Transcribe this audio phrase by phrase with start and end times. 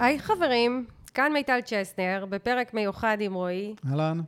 [0.00, 3.74] היי חברים, כאן מיטל צ'סנר, בפרק מיוחד עם רועי.
[3.90, 4.20] אהלן.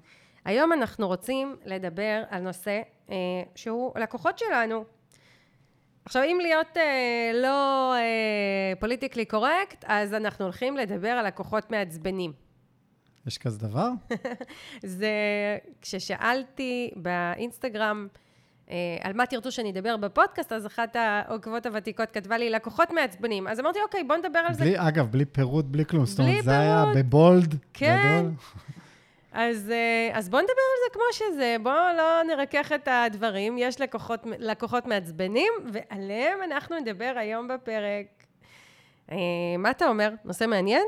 [0.45, 2.81] היום אנחנו רוצים לדבר על נושא
[3.11, 3.17] אה,
[3.55, 4.85] שהוא לקוחות שלנו.
[6.05, 12.33] עכשיו, אם להיות אה, לא אה, פוליטיקלי קורקט, אז אנחנו הולכים לדבר על לקוחות מעצבנים.
[13.27, 13.89] יש כזה דבר?
[14.99, 15.11] זה
[15.81, 18.09] כששאלתי באינסטגרם
[19.01, 23.49] על מה תרצו שאני אדבר בפודקאסט, אז אחת העוקבות הוותיקות כתבה לי לקוחות מעצבנים.
[23.49, 24.65] אז אמרתי, אוקיי, בוא נדבר על זה.
[24.65, 26.07] בלי, אגב, בלי פירוט, בלי כלום.
[26.07, 26.85] זאת בלי אומרת, זה היה.
[26.95, 28.19] בבולד כן.
[28.19, 28.31] גדול.
[29.33, 33.59] אז, אה, אז בואו נדבר על זה כמו שזה, בואו לא נרכך את הדברים.
[33.59, 38.07] יש לקוחות, לקוחות מעצבנים, ועליהם אנחנו נדבר היום בפרק.
[39.13, 39.17] אה,
[39.59, 40.11] מה אתה אומר?
[40.25, 40.83] נושא מעניין?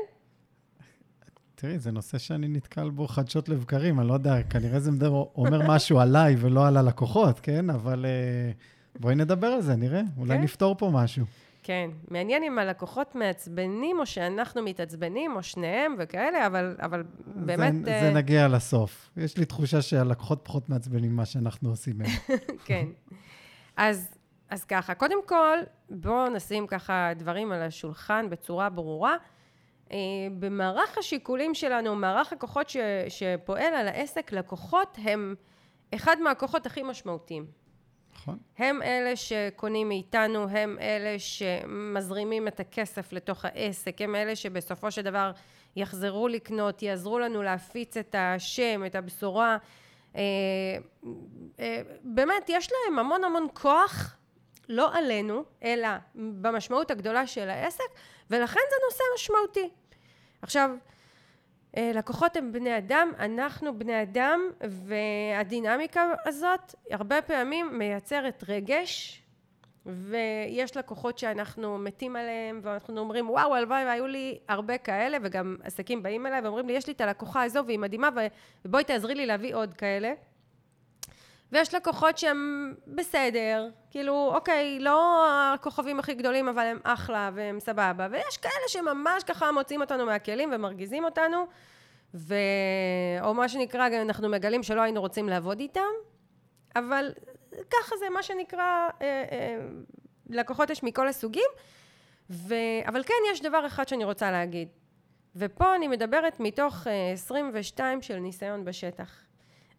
[1.55, 5.61] תראי, זה נושא שאני נתקל בו חדשות לבקרים, אני לא יודע, כנראה זה מדבר, אומר
[5.67, 7.69] משהו עליי ולא על הלקוחות, כן?
[7.69, 8.51] אבל אה,
[8.99, 10.01] בואי נדבר על זה, נראה.
[10.17, 10.41] אולי כן.
[10.41, 11.25] נפתור פה משהו.
[11.63, 17.85] כן, מעניין אם הלקוחות מעצבנים, או שאנחנו מתעצבנים, או שניהם וכאלה, אבל, אבל באמת...
[17.85, 19.09] זה, אה, זה נגיע לסוף.
[19.17, 22.09] יש לי תחושה שהלקוחות פחות מעצבנים ממה שאנחנו עושים מהם.
[22.65, 22.85] כן.
[23.77, 24.07] אז,
[24.49, 25.57] אז ככה, קודם כל,
[25.89, 29.15] בואו נשים ככה דברים על השולחן בצורה ברורה.
[29.91, 29.97] אה,
[30.39, 32.77] במערך השיקולים שלנו, מערך הכוחות ש,
[33.09, 35.35] שפועל על העסק, לקוחות הם
[35.95, 37.45] אחד מהכוחות הכי משמעותיים.
[38.15, 38.37] נכון?
[38.57, 45.01] הם אלה שקונים מאיתנו, הם אלה שמזרימים את הכסף לתוך העסק, הם אלה שבסופו של
[45.01, 45.31] דבר
[45.75, 49.57] יחזרו לקנות, יעזרו לנו להפיץ את השם, את הבשורה.
[50.15, 50.21] אה,
[51.59, 54.17] אה, באמת, יש להם המון המון כוח,
[54.69, 57.83] לא עלינו, אלא במשמעות הגדולה של העסק,
[58.29, 59.69] ולכן זה נושא משמעותי.
[60.41, 60.69] עכשיו,
[61.77, 69.21] אה, לקוחות הם בני אדם, אנחנו בני אדם, והדינמיקה הזאת הרבה פעמים מייצרת רגש,
[69.85, 76.03] ויש לקוחות שאנחנו מתים עליהם, ואנחנו אומרים, וואו, הלוואי והיו לי הרבה כאלה, וגם עסקים
[76.03, 78.09] באים אליי ואומרים לי, יש לי את הלקוחה הזו והיא מדהימה,
[78.65, 80.13] ובואי תעזרי לי להביא עוד כאלה.
[81.51, 88.07] ויש לקוחות שהם בסדר, כאילו, אוקיי, לא הכוכבים הכי גדולים, אבל הם אחלה והם סבבה,
[88.11, 91.45] ויש כאלה שממש ככה מוציאים אותנו מהכלים ומרגיזים אותנו,
[92.13, 92.35] ו...
[93.21, 95.81] או מה שנקרא, אנחנו מגלים שלא היינו רוצים לעבוד איתם,
[96.75, 97.11] אבל
[97.69, 99.57] ככה זה מה שנקרא, אה, אה,
[100.29, 101.49] לקוחות יש מכל הסוגים,
[102.29, 102.55] ו...
[102.87, 104.67] אבל כן, יש דבר אחד שאני רוצה להגיד,
[105.35, 109.25] ופה אני מדברת מתוך אה, 22 של ניסיון בשטח.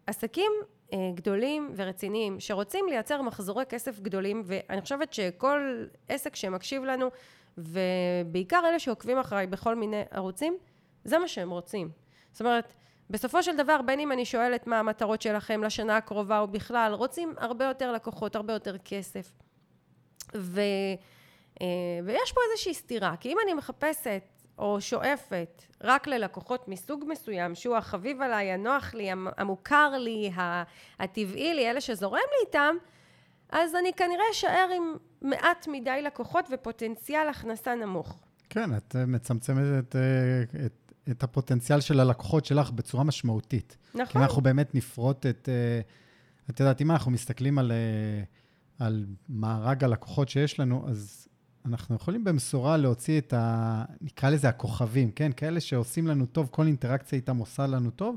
[0.06, 0.75] עסקים אה,
[1.14, 7.10] גדולים ורציניים שרוצים לייצר מחזורי כסף גדולים ואני חושבת שכל עסק שמקשיב לנו
[7.58, 10.56] ובעיקר אלה שעוקבים אחריי בכל מיני ערוצים
[11.04, 11.90] זה מה שהם רוצים.
[12.32, 12.72] זאת אומרת
[13.10, 17.34] בסופו של דבר בין אם אני שואלת מה המטרות שלכם לשנה הקרובה או בכלל רוצים
[17.36, 19.32] הרבה יותר לקוחות הרבה יותר כסף.
[20.36, 20.60] ו,
[21.60, 21.66] אה,
[22.04, 24.22] ויש פה איזושהי סתירה כי אם אני מחפשת
[24.58, 30.30] או שואפת רק ללקוחות מסוג מסוים, שהוא החביב עליי, הנוח לי, המ- המוכר לי,
[30.98, 32.74] הטבעי לי, אלה שזורם לי איתם,
[33.50, 38.18] אז אני כנראה אשאר עם מעט מדי לקוחות ופוטנציאל הכנסה נמוך.
[38.50, 43.76] כן, את אה, מצמצמת את, אה, את, את הפוטנציאל של הלקוחות שלך בצורה משמעותית.
[43.92, 44.20] כי נכון?
[44.22, 45.48] אם אנחנו באמת נפרוט את...
[45.48, 45.80] אה,
[46.50, 47.72] את יודעת, אם אנחנו מסתכלים על,
[48.78, 51.28] על מארג הלקוחות שיש לנו, אז
[51.66, 53.84] אנחנו יכולים במשורה להוציא את ה...
[54.00, 55.32] נקרא לזה הכוכבים, כן?
[55.36, 58.16] כאלה שעושים לנו טוב, כל אינטראקציה איתם עושה לנו טוב.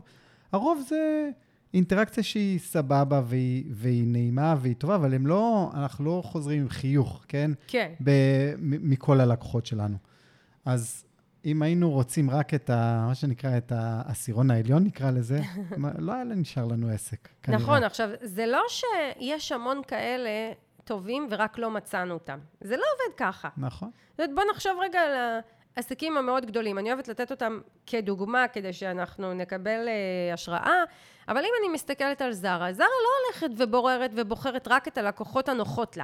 [0.51, 1.29] הרוב זה
[1.73, 6.69] אינטראקציה שהיא סבבה והיא, והיא נעימה והיא טובה, אבל הם לא, אנחנו לא חוזרים עם
[6.69, 7.51] חיוך, כן?
[7.67, 7.91] כן.
[8.03, 8.11] ב,
[8.57, 9.97] מ- מכל הלקוחות שלנו.
[10.65, 11.05] אז
[11.45, 13.05] אם היינו רוצים רק את ה...
[13.07, 15.41] מה שנקרא, את העשירון העליון, נקרא לזה,
[15.97, 17.61] לא היה נשאר לנו עסק, כנראה.
[17.61, 20.29] נכון, עכשיו, זה לא שיש המון כאלה
[20.89, 22.39] טובים ורק לא מצאנו אותם.
[22.61, 23.49] זה לא עובד ככה.
[23.57, 23.89] נכון.
[24.09, 25.39] זאת אומרת, בוא נחשוב רגע על
[25.75, 26.77] העסקים המאוד גדולים.
[26.77, 30.83] אני אוהבת לתת אותם כדוגמה כדי שאנחנו נקבל אה, השראה,
[31.27, 35.97] אבל אם אני מסתכלת על זרה, זרה לא הולכת ובוררת ובוחרת רק את הלקוחות הנוחות
[35.97, 36.03] לה,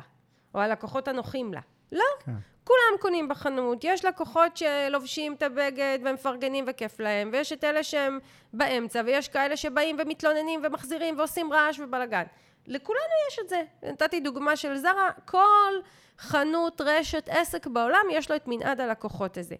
[0.53, 1.61] או הלקוחות הנוחים לה.
[1.91, 2.31] לא, כן.
[2.63, 8.19] כולם קונים בחנות, יש לקוחות שלובשים את הבגד ומפרגנים וכיף להם, ויש את אלה שהם
[8.53, 12.23] באמצע, ויש כאלה שבאים ומתלוננים ומחזירים ועושים רעש ובלאגן.
[12.67, 13.61] לכולנו יש את זה.
[13.83, 15.73] נתתי דוגמה של זרה, כל
[16.17, 19.55] חנות, רשת, עסק בעולם, יש לו את מנעד הלקוחות הזה.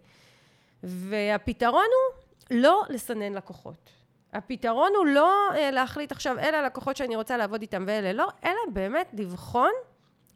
[0.83, 3.89] והפתרון הוא לא לסנן לקוחות.
[4.33, 8.59] הפתרון הוא לא אה, להחליט עכשיו, אלה הלקוחות שאני רוצה לעבוד איתם ואלה לא, אלא
[8.73, 9.71] באמת לבחון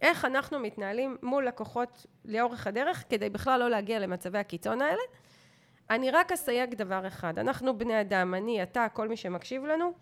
[0.02, 5.02] איך אנחנו מתנהלים מול לקוחות לאורך הדרך, כדי בכלל לא להגיע למצבי הקיצון האלה.
[5.90, 9.94] אני רק אסייג דבר אחד, אנחנו בני אדם, אני, אתה, כל מי שמקשיב לנו,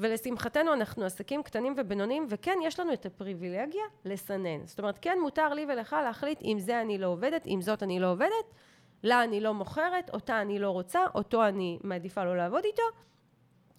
[0.00, 4.66] ולשמחתנו אנחנו עסקים קטנים ובינוניים, וכן, יש לנו את הפריבילגיה לסנן.
[4.66, 8.00] זאת אומרת, כן, מותר לי ולך להחליט אם זה אני לא עובדת, אם זאת אני
[8.00, 8.54] לא עובדת,
[9.02, 12.82] לה אני לא מוכרת, אותה אני לא רוצה, אותו אני מעדיפה לא לעבוד איתו.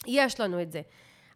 [0.08, 0.82] יש לנו את זה.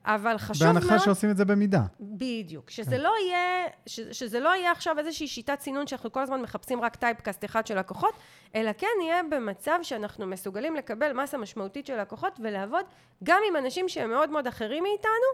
[0.06, 0.75] אבל חשוב מאוד...
[0.75, 1.84] בהנחה שעושים את זה במידה.
[2.00, 2.69] בדיוק.
[2.69, 3.01] שזה כן.
[3.01, 6.96] לא יהיה, ש, שזה לא יהיה עכשיו איזושהי שיטת סינון שאנחנו כל הזמן מחפשים רק
[6.96, 8.13] טייפקאסט אחד של לקוחות,
[8.56, 12.86] אלא כן נהיה במצב שאנחנו מסוגלים לקבל מסה משמעותית של לקוחות ולעבוד
[13.24, 15.30] גם עם אנשים שהם מאוד מאוד אחרים מאיתנו,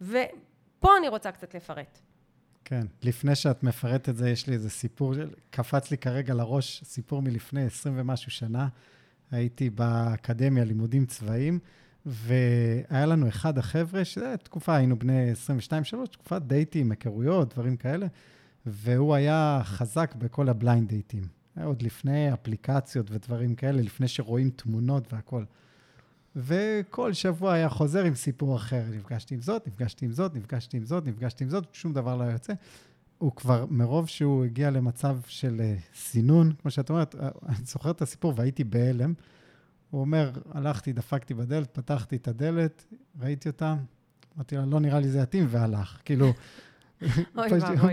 [0.00, 1.98] ופה אני רוצה קצת לפרט.
[2.64, 5.14] כן, לפני שאת מפרטת זה, יש לי איזה סיפור,
[5.50, 8.68] קפץ לי כרגע לראש, סיפור מלפני 20 ומשהו שנה.
[9.30, 11.58] הייתי באקדמיה, לימודים צבאיים,
[12.08, 15.32] והיה לנו אחד החבר'ה, שזו תקופה, היינו בני
[16.02, 18.06] 22-3, תקופת דייטים, היכרויות, דברים כאלה,
[18.66, 21.22] והוא היה חזק בכל ה blind דייטים.
[21.64, 25.44] עוד לפני אפליקציות ודברים כאלה, לפני שרואים תמונות והכול.
[26.36, 28.82] וכל שבוע היה חוזר עם סיפור אחר.
[28.90, 32.24] נפגשתי עם זאת, נפגשתי עם זאת, נפגשתי עם זאת, נפגשתי עם זאת, שום דבר לא
[32.24, 32.52] יוצא.
[33.18, 37.18] הוא כבר, מרוב שהוא הגיע למצב של uh, סינון, כמו שאת אומרת, uh,
[37.48, 39.14] אני זוכר את הסיפור והייתי בהלם.
[39.90, 42.84] הוא אומר, הלכתי, דפקתי בדלת, פתחתי את הדלת,
[43.20, 43.74] ראיתי אותה,
[44.36, 45.98] אמרתי לה, לא נראה לי זה יתאים, והלך.
[46.04, 46.32] כאילו.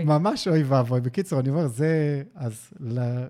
[0.04, 1.00] ממש אוי ואבוי.
[1.00, 2.72] בקיצור, אני אומר, זה, אז...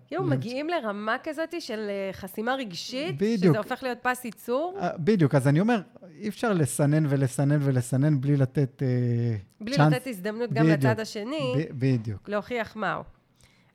[0.07, 3.17] כאילו, מגיעים לרמה כזאת של אה, חסימה רגשית.
[3.39, 4.79] שזה הופך להיות פס ייצור.
[4.81, 5.81] אה, בדיוק, אז אני אומר,
[6.19, 9.93] אי אפשר לסנן ולסנן ולסנן בלי לתת אה, בלי צ'אנס.
[9.93, 11.67] לתת הזדמנות גם לצד השני.
[11.71, 12.29] בדיוק.
[12.29, 13.03] להוכיח מהו.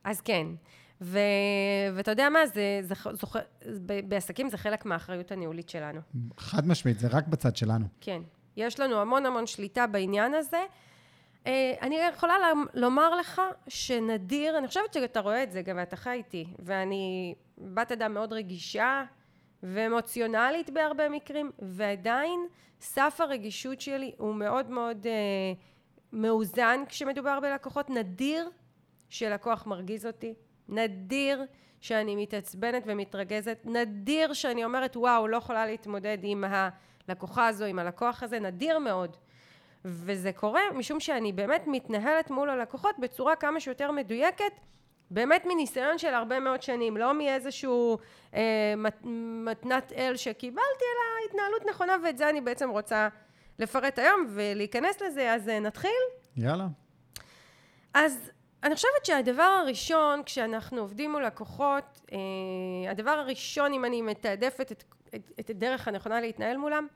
[0.04, 0.48] אז כן.
[1.02, 1.20] ו...
[1.94, 3.36] ואתה יודע מה, זה, זה, זוכ...
[4.08, 6.00] בעסקים זה חלק מהאחריות הניהולית שלנו.
[6.38, 7.86] חד משמעית, זה רק בצד שלנו.
[8.02, 8.22] כן.
[8.58, 10.64] יש לנו המון המון שליטה בעניין הזה.
[11.48, 12.34] אה, אני יכולה
[12.74, 17.92] לומר לך שנדיר, אני חושבת שאתה רואה את זה גם ואתה חי איתי, ואני בת
[17.92, 19.04] אדם מאוד רגישה
[19.64, 22.40] ואמוציונלית בהרבה מקרים, ועדיין
[22.82, 25.12] סף הרגישות שלי הוא מאוד מאוד אה,
[26.14, 27.90] מאוזן כשמדובר בלקוחות.
[27.90, 28.50] נדיר
[29.10, 30.34] שלקוח מרגיז אותי,
[30.72, 31.46] נדיר
[31.82, 36.44] שאני מתעצבנת ומתרגזת, נדיר שאני אומרת וואו לא יכולה להתמודד עם
[37.08, 39.18] הלקוחה הזו, עם הלקוח הזה, נדיר מאוד.
[39.86, 44.54] וזה קורה משום שאני באמת מתנהלת מול הלקוחות בצורה כמה שיותר מדויקת,
[45.12, 47.98] באמת מניסיון של הרבה מאוד שנים, לא מאיזשהו
[48.36, 48.98] אה, מת,
[49.46, 53.08] מתנת אל שקיבלתי, אלא התנהלות נכונה, ואת זה אני בעצם רוצה
[53.60, 56.02] לפרט היום ולהיכנס לזה, אז אה, נתחיל?
[56.38, 56.68] יאללה.
[57.94, 58.32] אז
[58.64, 64.84] אני חושבת שהדבר הראשון, כשאנחנו עובדים מול לקוחות, אה, הדבר הראשון, אם אני מתעדפת את,
[65.16, 66.88] את, את הדרך הנכונה להתנהל מולם,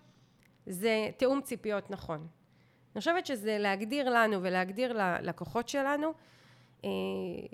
[0.65, 2.27] זה תיאום ציפיות נכון.
[2.95, 6.13] אני חושבת שזה להגדיר לנו ולהגדיר ללקוחות שלנו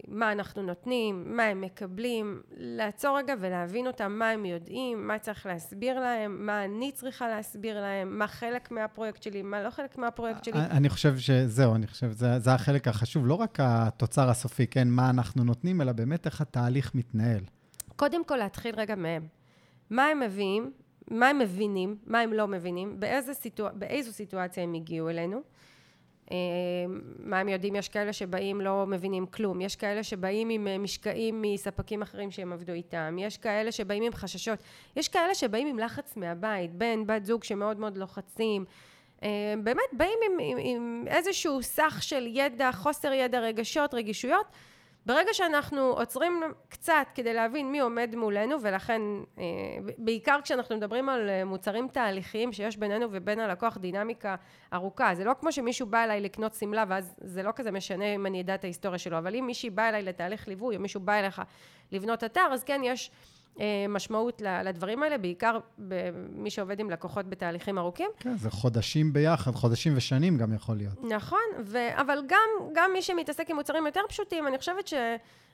[0.07, 5.45] מה אנחנו נותנים, מה הם מקבלים, לעצור רגע ולהבין אותם, מה הם יודעים, מה צריך
[5.45, 10.43] להסביר להם, מה אני צריכה להסביר להם, מה חלק מהפרויקט שלי, מה לא חלק מהפרויקט
[10.43, 10.59] שלי.
[10.59, 15.43] אני חושב שזהו, אני חושב שזה החלק החשוב, לא רק התוצר הסופי, כן, מה אנחנו
[15.43, 17.43] נותנים, אלא באמת איך התהליך מתנהל.
[17.95, 19.27] קודם כל להתחיל רגע מהם.
[19.89, 20.71] מה הם מביאים,
[21.11, 22.99] מה הם מבינים, מה הם לא מבינים,
[23.73, 25.41] באיזו סיטואציה הם הגיעו אלינו, אה,
[27.19, 31.41] מה הם יודעים, יש כאלה שבאים לא מבינים כלום, יש כאלה שבאים עם אה, משקעים
[31.41, 34.59] מספקים אחרים שהם עבדו איתם, יש כאלה שבאים עם חששות,
[34.95, 38.65] יש כאלה שבאים עם לחץ מהבית, בן, בת זוג שמאוד מאוד לוחצים,
[39.23, 44.45] אה, באמת באים עם, עם, עם איזשהו סך של ידע, חוסר ידע, רגשות, רגישויות,
[45.05, 49.01] ברגע שאנחנו עוצרים קצת כדי להבין מי עומד מולנו ולכן
[49.37, 49.43] אה,
[49.97, 54.35] בעיקר כשאנחנו מדברים על אה, מוצרים תהליכיים שיש בינינו ובין הלקוח דינמיקה
[54.73, 58.25] ארוכה זה לא כמו שמישהו בא אליי לקנות שמלה ואז זה לא כזה משנה אם
[58.25, 61.13] אני אדע את ההיסטוריה שלו אבל אם מישהי בא אליי לתהליך ליווי או מישהו בא
[61.13, 61.41] אליך
[61.91, 63.11] לבנות אתר אז כן יש
[63.89, 68.09] משמעות לדברים האלה, בעיקר במי שעובד עם לקוחות בתהליכים ארוכים.
[68.19, 71.03] כן, זה חודשים ביחד, חודשים ושנים גם יכול להיות.
[71.03, 74.93] נכון, ו- אבל גם, גם מי שמתעסק עם מוצרים יותר פשוטים, אני חושבת ש...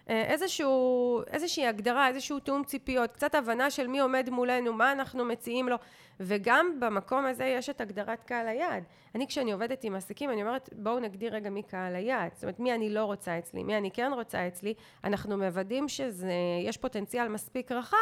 [0.09, 5.25] אה, איזשהו, איזושהי הגדרה, איזשהו תיאום ציפיות, קצת הבנה של מי עומד מולנו, מה אנחנו
[5.25, 5.75] מציעים לו,
[6.19, 8.83] וגם במקום הזה יש את הגדרת קהל היעד.
[9.15, 12.31] אני כשאני עובדת עם עסקים, אני אומרת, בואו נגדיר רגע מי קהל היעד.
[12.33, 14.73] זאת אומרת, מי אני לא רוצה אצלי, מי אני כן רוצה אצלי,
[15.03, 17.97] אנחנו מוודאים שיש פוטנציאל מספיק רחב,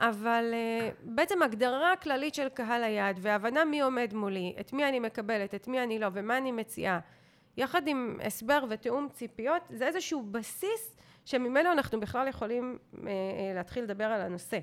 [0.00, 5.00] אבל uh, בעצם הגדרה כללית של קהל היעד, והבנה מי עומד מולי, את מי אני
[5.00, 6.98] מקבלת, את מי אני לא, ומה אני מציעה.
[7.56, 10.96] יחד עם הסבר ותיאום ציפיות, זה איזשהו בסיס
[11.26, 14.58] שממנו אנחנו בכלל יכולים אה, אה, להתחיל לדבר על הנושא.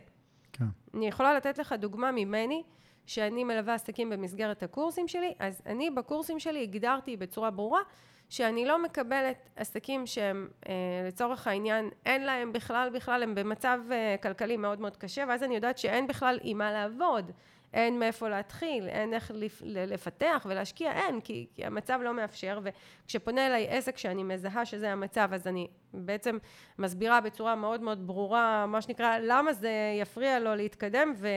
[0.54, 0.66] כן.
[0.94, 2.64] אני יכולה לתת לך דוגמה ממני,
[3.06, 7.82] שאני מלווה עסקים במסגרת הקורסים שלי, אז אני בקורסים שלי הגדרתי בצורה ברורה
[8.30, 10.74] שאני לא מקבלת עסקים שהם אה,
[11.08, 15.56] לצורך העניין אין להם בכלל בכלל הם במצב אה, כלכלי מאוד מאוד קשה ואז אני
[15.56, 17.32] יודעת שאין בכלל עם מה לעבוד
[17.74, 19.32] אין מאיפה להתחיל, אין איך
[19.64, 25.30] לפתח ולהשקיע, אין, כי, כי המצב לא מאפשר, וכשפונה אליי עסק שאני מזהה שזה המצב,
[25.34, 26.38] אז אני בעצם
[26.80, 29.72] מסבירה בצורה מאוד מאוד ברורה, מה שנקרא, למה זה
[30.02, 31.28] יפריע לו להתקדם, ו,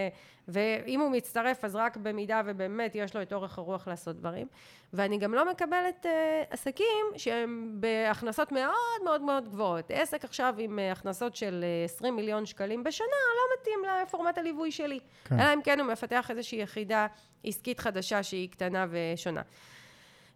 [0.49, 4.47] ואם הוא מצטרף, אז רק במידה ובאמת יש לו את אורך הרוח לעשות דברים.
[4.93, 6.09] ואני גם לא מקבלת uh,
[6.51, 9.91] עסקים שהם בהכנסות מאוד מאוד מאוד גבוהות.
[9.91, 14.71] עסק עכשיו עם uh, הכנסות של uh, 20 מיליון שקלים בשנה, לא מתאים לפורמט הליווי
[14.71, 15.01] שלי.
[15.25, 15.41] כן.
[15.41, 17.07] אלא אם כן הוא מפתח איזושהי יחידה
[17.45, 19.43] עסקית חדשה שהיא קטנה ושונה.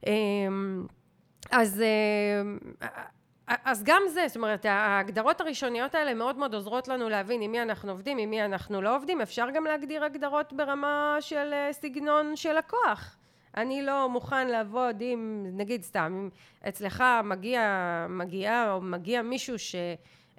[0.05, 0.09] Um,
[1.51, 1.83] אז...
[2.81, 2.85] Uh,
[3.65, 7.63] אז גם זה, זאת אומרת, ההגדרות הראשוניות האלה מאוד מאוד עוזרות לנו להבין עם מי
[7.63, 9.21] אנחנו עובדים, עם מי אנחנו לא עובדים.
[9.21, 13.17] אפשר גם להגדיר הגדרות ברמה של אה, סגנון של לקוח.
[13.57, 16.29] אני לא מוכן לעבוד עם, נגיד סתם, אם
[16.69, 19.75] אצלך מגיע, מגיע או מגיע מישהו ש...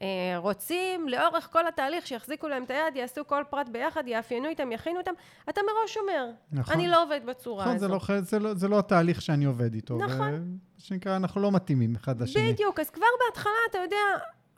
[0.01, 4.72] אה, רוצים לאורך כל התהליך שיחזיקו להם את היד, יעשו כל פרט ביחד, יאפיינו איתם,
[4.72, 5.12] יכינו אותם,
[5.50, 6.74] אתה מראש אומר, נכון.
[6.74, 7.88] אני לא עובד בצורה נכון, הזו.
[7.88, 9.98] נכון, זה, לא, זה לא התהליך שאני עובד איתו.
[9.98, 10.31] נכון.
[10.31, 10.39] מה
[10.77, 12.53] שנקרא, אנחנו לא מתאימים אחד לשני.
[12.53, 13.98] בדיוק, אז כבר בהתחלה, אתה יודע,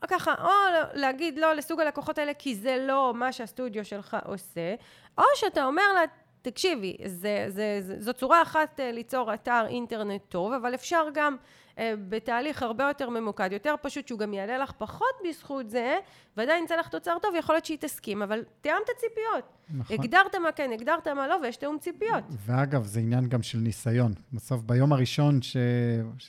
[0.08, 0.50] ככה, או
[0.94, 4.76] להגיד לא לסוג הלקוחות האלה, כי זה לא מה שהסטודיו שלך עושה,
[5.18, 6.02] או שאתה אומר לה,
[6.42, 11.36] תקשיבי, זה, זה, זה, זו צורה אחת אה, ליצור אתר אינטרנט טוב, אבל אפשר גם
[11.80, 15.98] בתהליך הרבה יותר ממוקד, יותר פשוט, שהוא גם יעלה לך פחות בזכות זה,
[16.38, 19.58] ועדיין יצא לך תוצר טוב, יכול להיות שהיא תסכים, אבל תיאמת ציפיות.
[19.74, 19.96] נכון.
[20.00, 22.24] הגדרת מה כן, הגדרת מה לא, ויש תיאום ציפיות.
[22.46, 24.14] ואגב, זה עניין גם של ניסיון.
[24.34, 25.58] בסוף, ביום הראשון, ש...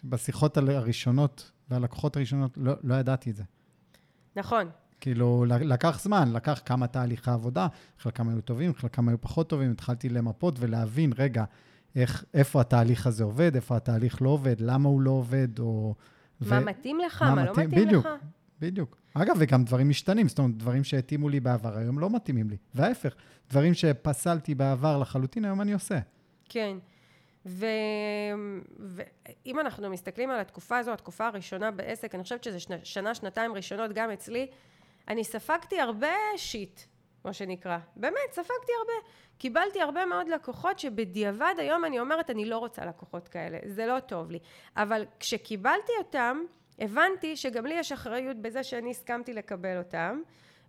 [0.04, 3.42] בשיחות הראשונות והלקוחות הראשונות, לא, לא ידעתי את זה.
[4.36, 4.70] נכון.
[5.00, 7.66] כאילו, לקח זמן, לקח כמה תהליכי עבודה,
[7.98, 11.44] חלקם היו טובים, חלקם היו פחות טובים, התחלתי למפות ולהבין, רגע,
[11.96, 15.94] איך, איפה התהליך הזה עובד, איפה התהליך לא עובד, למה הוא לא עובד, או...
[16.40, 16.64] מה ו...
[16.64, 18.12] מתאים לך, מה, מה לא מתאים, מתאים בדיוק, לך.
[18.60, 18.96] בדיוק.
[19.14, 22.56] אגב, וגם דברים משתנים, זאת אומרת, דברים שהתאימו לי בעבר, היום לא מתאימים לי.
[22.74, 23.14] וההפך,
[23.50, 25.98] דברים שפסלתי בעבר לחלוטין, היום אני עושה.
[26.48, 26.76] כן.
[27.46, 27.56] ואם
[29.56, 29.60] ו...
[29.60, 33.92] אנחנו מסתכלים על התקופה הזו, התקופה הראשונה בעסק, אני חושבת שזה שנה, שנה, שנתיים ראשונות
[33.92, 34.46] גם אצלי,
[35.08, 36.80] אני ספגתי הרבה שיט,
[37.24, 37.78] מה שנקרא.
[37.96, 39.08] באמת, ספגתי הרבה.
[39.38, 44.00] קיבלתי הרבה מאוד לקוחות שבדיעבד היום אני אומרת, אני לא רוצה לקוחות כאלה, זה לא
[44.00, 44.38] טוב לי.
[44.76, 46.42] אבל כשקיבלתי אותם,
[46.78, 50.22] הבנתי שגם לי יש אחריות בזה שאני הסכמתי לקבל אותם.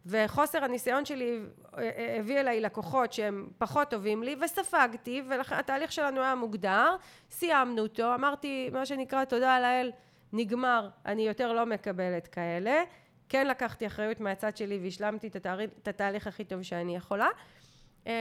[0.06, 1.40] וחוסר הניסיון שלי
[1.78, 6.96] אה, אה, הביא אליי לקוחות שהם פחות טובים לי וספגתי והתהליך שלנו היה מוגדר
[7.32, 9.92] סיימנו אותו אמרתי מה שנקרא תודה לאל
[10.34, 12.84] נגמר אני יותר לא מקבלת כאלה
[13.30, 17.28] כן לקחתי אחריות מהצד שלי והשלמתי את, התהליך, את התהליך הכי טוב שאני יכולה.
[18.06, 18.12] אמ,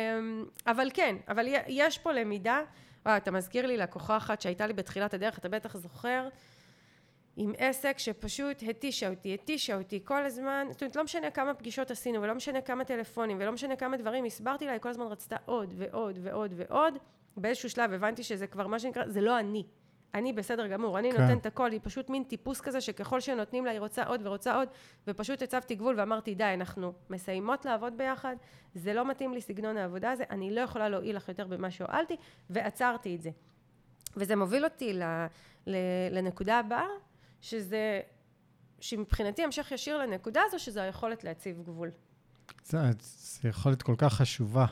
[0.67, 2.61] אבל כן, אבל יש פה למידה,
[3.07, 6.29] וואו, אתה מזכיר לי לקוחה אחת שהייתה לי בתחילת הדרך, אתה בטח זוכר,
[7.37, 11.91] עם עסק שפשוט התישה אותי, התישה אותי כל הזמן, זאת אומרת לא משנה כמה פגישות
[11.91, 15.37] עשינו ולא משנה כמה טלפונים ולא משנה כמה דברים הסברתי לה, היא כל הזמן רצתה
[15.45, 16.99] עוד ועוד ועוד ועוד,
[17.37, 19.65] באיזשהו שלב הבנתי שזה כבר מה שנקרא, זה לא אני,
[20.15, 21.21] אני בסדר גמור, אני כן.
[21.21, 24.57] נותנת את הכל, היא פשוט מין טיפוס כזה שככל שנותנים לה היא רוצה עוד ורוצה
[24.57, 24.69] עוד,
[25.09, 28.37] ופשוט הצבתי גבול ואמרתי די, אנחנו מסיימות לעבוד ביחד,
[28.75, 32.17] זה לא מתאים לי סגנון העבודה הזה, אני לא יכולה להועיל לך יותר במה שהועלתי,
[32.51, 33.31] ועצרתי את זה.
[34.17, 35.03] וזה מוביל אותי ל,
[35.67, 35.77] ל,
[36.11, 36.87] לנקודה הבאה,
[37.41, 38.01] שזה,
[38.81, 41.91] שמבחינתי המשך ישיר לנקודה הזו, שזה היכולת להציב גבול.
[42.65, 44.67] זה, זה יכולת כל כך חשובה.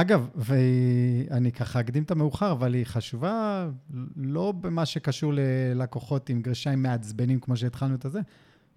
[0.00, 3.68] אגב, ואני ככה אקדים את המאוחר, אבל היא חשובה
[4.16, 8.20] לא במה שקשור ללקוחות עם גרשיים מעצבנים, כמו שהתחלנו את הזה,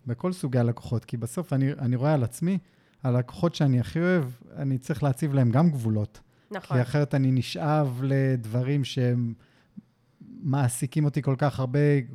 [0.07, 2.57] בכל סוגי הלקוחות, כי בסוף אני, אני רואה על עצמי,
[3.03, 4.23] הלקוחות שאני הכי אוהב,
[4.55, 6.19] אני צריך להציב להם גם גבולות.
[6.51, 6.77] נכון.
[6.77, 9.33] כי אחרת אני נשאב לדברים שהם
[10.21, 12.05] מעסיקים אותי כל כך הרבה אה,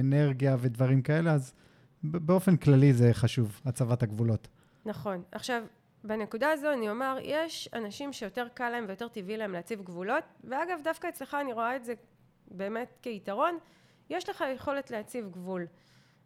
[0.00, 1.52] אנרגיה ודברים כאלה, אז
[2.02, 4.48] באופן כללי זה חשוב, הצבת הגבולות.
[4.86, 5.22] נכון.
[5.32, 5.62] עכשיו,
[6.04, 10.80] בנקודה הזו אני אומר, יש אנשים שיותר קל להם ויותר טבעי להם להציב גבולות, ואגב,
[10.84, 11.94] דווקא אצלך אני רואה את זה
[12.48, 13.58] באמת כיתרון,
[14.10, 15.66] יש לך יכולת להציב גבול.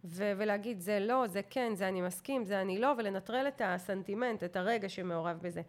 [0.05, 4.45] ו- ולהגיד זה לא, זה כן, זה אני מסכים, זה אני לא, ולנטרל את הסנטימנט,
[4.45, 5.63] את הרגע שמעורב בזה.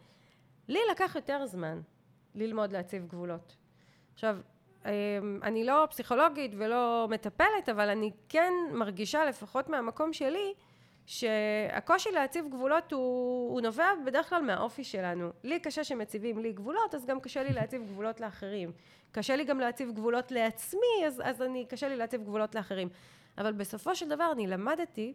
[0.67, 1.81] לי לקח יותר זמן
[2.35, 3.55] ללמוד להציב גבולות.
[4.13, 4.37] עכשיו,
[4.85, 10.53] אמ, אני לא פסיכולוגית ולא מטפלת, אבל אני כן מרגישה, לפחות מהמקום שלי,
[11.09, 15.29] שהקושי להציב גבולות הוא, הוא נובע בדרך כלל מהאופי שלנו.
[15.43, 18.71] לי קשה שמציבים לי גבולות, אז גם קשה לי להציב גבולות לאחרים.
[19.11, 22.89] קשה לי גם להציב גבולות לעצמי, אז, אז אני, קשה לי להציב גבולות לאחרים.
[23.37, 25.13] אבל בסופו של דבר אני למדתי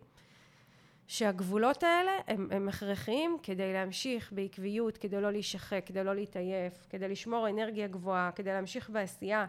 [1.06, 7.08] שהגבולות האלה הם, הם הכרחיים כדי להמשיך בעקביות, כדי לא להישחק, כדי לא להתעייף, כדי
[7.08, 9.46] לשמור אנרגיה גבוהה, כדי להמשיך בעשייה.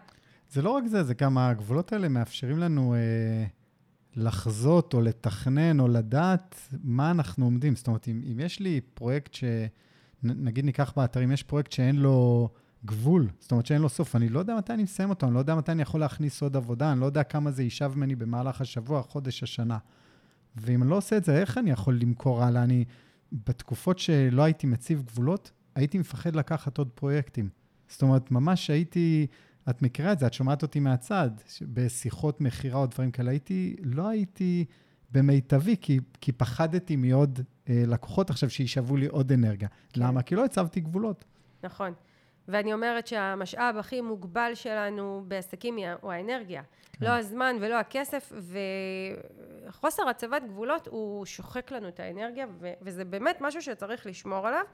[0.48, 2.94] זה לא רק זה, זה גם הגבולות האלה מאפשרים לנו...
[2.94, 3.46] אה...
[4.16, 7.76] לחזות או לתכנן או לדעת מה אנחנו עומדים.
[7.76, 9.36] זאת אומרת, אם, אם יש לי פרויקט
[10.22, 12.48] נגיד ניקח באתרים, יש פרויקט שאין לו
[12.84, 14.16] גבול, זאת אומרת שאין לו סוף.
[14.16, 16.56] אני לא יודע מתי אני מסיים אותו, אני לא יודע מתי אני יכול להכניס עוד
[16.56, 19.78] עבודה, אני לא יודע כמה זה יישב ממני במהלך השבוע, חודש, השנה.
[20.56, 22.62] ואם אני לא עושה את זה, איך אני יכול למכור הלאה?
[22.62, 22.84] אני,
[23.32, 27.48] בתקופות שלא הייתי מציב גבולות, הייתי מפחד לקחת עוד פרויקטים.
[27.88, 29.26] זאת אומרת, ממש הייתי,
[29.70, 31.30] את מכירה את זה, את שומעת אותי מהצד,
[31.62, 34.64] בשיחות מכירה או דברים כאלה, הייתי, לא הייתי
[35.12, 39.68] במיטבי, כי, כי פחדתי מעוד אה, לקוחות עכשיו שישאבו לי עוד אנרגיה.
[39.68, 40.00] כן.
[40.00, 40.22] למה?
[40.22, 41.24] כי לא הצבתי גבולות.
[41.62, 41.92] נכון.
[42.48, 46.62] ואני אומרת שהמשאב הכי מוגבל שלנו בעסקים הוא האנרגיה.
[46.92, 47.06] כן.
[47.06, 48.32] לא הזמן ולא הכסף,
[49.68, 54.64] וחוסר הצבת גבולות הוא שוחק לנו את האנרגיה, ו- וזה באמת משהו שצריך לשמור עליו.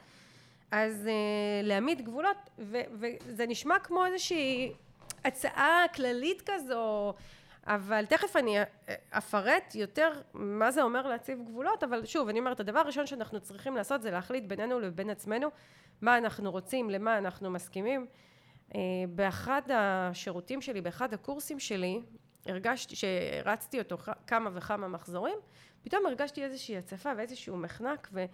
[0.72, 4.72] אז uh, להעמיד גבולות, ו- וזה נשמע כמו איזושהי
[5.24, 7.14] הצעה כללית כזו,
[7.66, 8.58] אבל תכף אני
[9.10, 13.76] אפרט יותר מה זה אומר להציב גבולות, אבל שוב, אני אומרת, הדבר הראשון שאנחנו צריכים
[13.76, 15.48] לעשות זה להחליט בינינו לבין עצמנו
[16.00, 18.06] מה אנחנו רוצים, למה אנחנו מסכימים.
[18.74, 22.00] אה, באחד השירותים שלי, באחד הקורסים שלי,
[22.46, 25.38] הרגשתי, שהרצתי אותו כמה וכמה מחזורים,
[25.82, 28.24] פתאום הרגשתי איזושהי הצפה ואיזשהו מחנק, ו,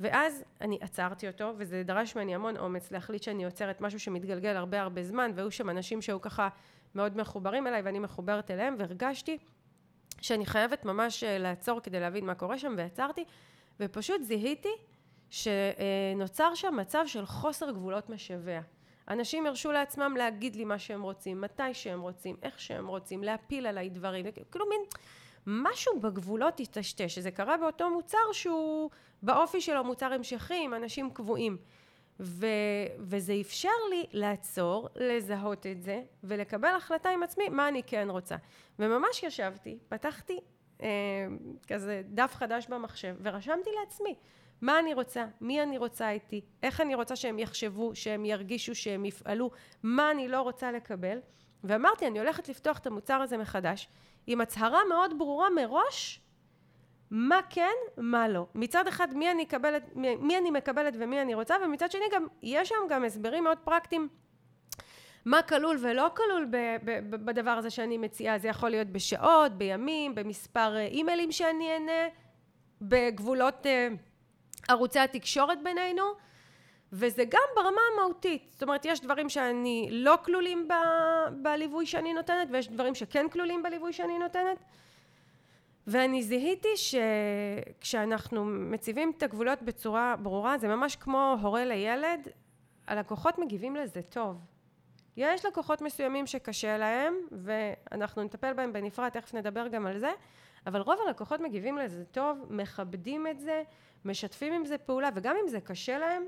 [0.00, 4.80] ואז אני עצרתי אותו, וזה דרש ממני המון אומץ להחליט שאני עוצרת משהו שמתגלגל הרבה
[4.80, 6.48] הרבה זמן, והיו שם אנשים שהיו ככה
[6.94, 9.38] מאוד מחוברים אליי ואני מחוברת אליהם, והרגשתי
[10.20, 13.24] שאני חייבת ממש אה, לעצור כדי להבין מה קורה שם, ועצרתי,
[13.80, 14.72] ופשוט זיהיתי
[15.30, 18.60] שנוצר שם מצב של חוסר גבולות משווע.
[19.08, 23.66] אנשים הרשו לעצמם להגיד לי מה שהם רוצים, מתי שהם רוצים, איך שהם רוצים, להפיל
[23.66, 24.80] עליי דברים, כאילו מין
[25.46, 28.90] משהו בגבולות התשתש, שזה קרה באותו מוצר שהוא
[29.22, 31.56] באופי שלו מוצר המשכי עם אנשים קבועים.
[32.20, 32.46] ו,
[32.98, 38.36] וזה אפשר לי לעצור, לזהות את זה ולקבל החלטה עם עצמי מה אני כן רוצה.
[38.78, 40.40] וממש ישבתי, פתחתי
[40.82, 40.88] אה,
[41.66, 44.14] כזה דף חדש במחשב ורשמתי לעצמי
[44.60, 49.04] מה אני רוצה, מי אני רוצה איתי, איך אני רוצה שהם יחשבו, שהם ירגישו, שהם
[49.04, 49.50] יפעלו,
[49.82, 51.18] מה אני לא רוצה לקבל.
[51.64, 53.88] ואמרתי, אני הולכת לפתוח את המוצר הזה מחדש,
[54.26, 56.20] עם הצהרה מאוד ברורה מראש,
[57.10, 58.46] מה כן, מה לא.
[58.54, 62.68] מצד אחד, מי אני, מקבלת, מי אני מקבלת ומי אני רוצה, ומצד שני גם, יש
[62.68, 64.08] שם גם הסברים מאוד פרקטיים.
[65.24, 69.52] מה כלול ולא כלול ב- ב- ב- בדבר הזה שאני מציעה, זה יכול להיות בשעות,
[69.52, 72.08] בימים, במספר אה, אימיילים שאני אענה,
[72.82, 73.88] בגבולות אה,
[74.68, 76.02] ערוצי התקשורת בינינו,
[76.96, 78.48] וזה גם ברמה המהותית.
[78.52, 83.62] זאת אומרת, יש דברים שאני לא כלולים ב- בליווי שאני נותנת, ויש דברים שכן כלולים
[83.62, 84.58] בליווי שאני נותנת.
[85.86, 92.28] ואני זיהיתי שכשאנחנו מציבים את הגבולות בצורה ברורה, זה ממש כמו הורה לילד,
[92.86, 94.36] הלקוחות מגיבים לזה טוב.
[95.16, 100.10] יש לקוחות מסוימים שקשה להם, ואנחנו נטפל בהם בנפרד, תכף נדבר גם על זה,
[100.66, 103.62] אבל רוב הלקוחות מגיבים לזה טוב, מכבדים את זה,
[104.04, 106.24] משתפים עם זה פעולה, וגם אם זה קשה להם,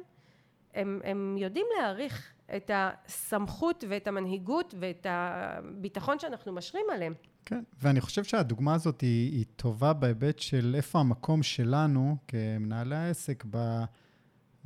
[0.76, 7.14] הם, הם יודעים להעריך את הסמכות ואת המנהיגות ואת הביטחון שאנחנו משרים עליהם.
[7.44, 13.44] כן, ואני חושב שהדוגמה הזאת היא, היא טובה בהיבט של איפה המקום שלנו כמנהלי העסק
[13.50, 13.84] ב...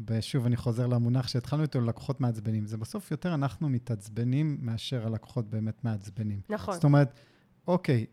[0.08, 2.66] ושוב, אני חוזר למונח שהתחלנו איתו, לקוחות מעצבנים.
[2.66, 6.40] זה בסוף יותר אנחנו מתעצבנים מאשר הלקוחות באמת מעצבנים.
[6.48, 6.74] נכון.
[6.74, 7.14] זאת אומרת,
[7.66, 8.06] אוקיי,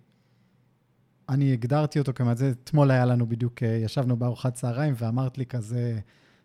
[1.30, 5.46] אני הגדרתי אותו כמעט, זה אתמול היה לנו בדיוק, אה, ישבנו בארוחת צהריים ואמרת לי
[5.46, 6.00] כזה,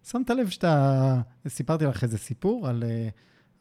[0.04, 3.08] שמת לב שאתה, סיפרתי לך איזה סיפור על, אה,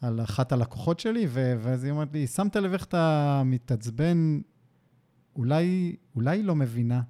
[0.01, 4.39] על אחת הלקוחות שלי, ואז היא אומרת לי, שמת לב איך אתה מתעצבן,
[5.36, 7.01] אולי, אולי לא מבינה,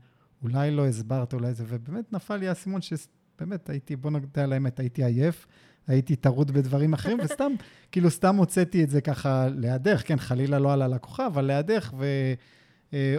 [0.41, 4.79] אולי לא הסברת, אולי זה, ובאמת נפל לי האסימון שבאמת הייתי, בוא נודה על האמת,
[4.79, 5.47] הייתי עייף.
[5.87, 7.51] הייתי טרוד בדברים אחרים, וסתם,
[7.91, 12.05] כאילו, סתם הוצאתי את זה ככה לידך, כן, חלילה לא על הלקוחה, אבל לידך, ו...
[12.93, 13.15] אה,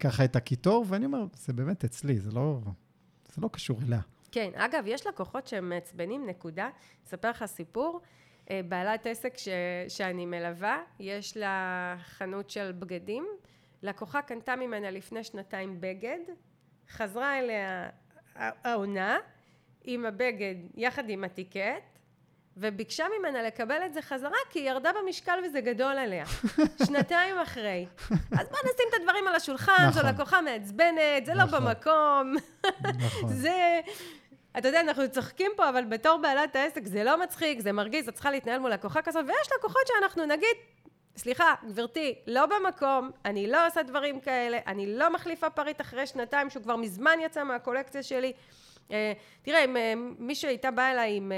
[0.00, 2.60] ככה את הקיטור, ואני אומר, זה באמת אצלי, זה לא,
[3.34, 4.00] זה לא קשור אליה.
[4.34, 6.68] כן, אגב, יש לקוחות שהם מעצבנים, נקודה.
[7.06, 8.00] אספר לך סיפור.
[8.50, 9.48] אה, בעלת עסק ש,
[9.88, 13.26] שאני מלווה, יש לה חנות של בגדים.
[13.82, 16.18] לקוחה קנתה ממנה לפני שנתיים בגד,
[16.90, 17.90] חזרה אליה
[18.36, 19.18] העונה
[19.84, 21.98] עם הבגד יחד עם הטיקט,
[22.56, 26.24] וביקשה ממנה לקבל את זה חזרה, כי היא ירדה במשקל וזה גדול עליה.
[26.86, 27.86] שנתיים אחרי.
[28.10, 30.02] אז בוא נשים את הדברים על השולחן, נכון.
[30.02, 31.62] זו לקוחה מעצבנת, זה לא נכון.
[31.62, 32.34] לא במקום.
[32.84, 33.28] נכון.
[33.42, 33.80] זה...
[34.58, 38.14] אתה יודע, אנחנו צוחקים פה, אבל בתור בעלת העסק זה לא מצחיק, זה מרגיז, את
[38.14, 40.56] צריכה להתנהל מול לקוחה כזאת, ויש לקוחות שאנחנו נגיד,
[41.16, 46.50] סליחה, גברתי, לא במקום, אני לא עושה דברים כאלה, אני לא מחליפה פריט אחרי שנתיים,
[46.50, 48.32] שהוא כבר מזמן יצא מהקולקציה שלי.
[48.90, 49.12] אה,
[49.42, 51.32] תראה, אה, מישהו הייתה באה אליי עם...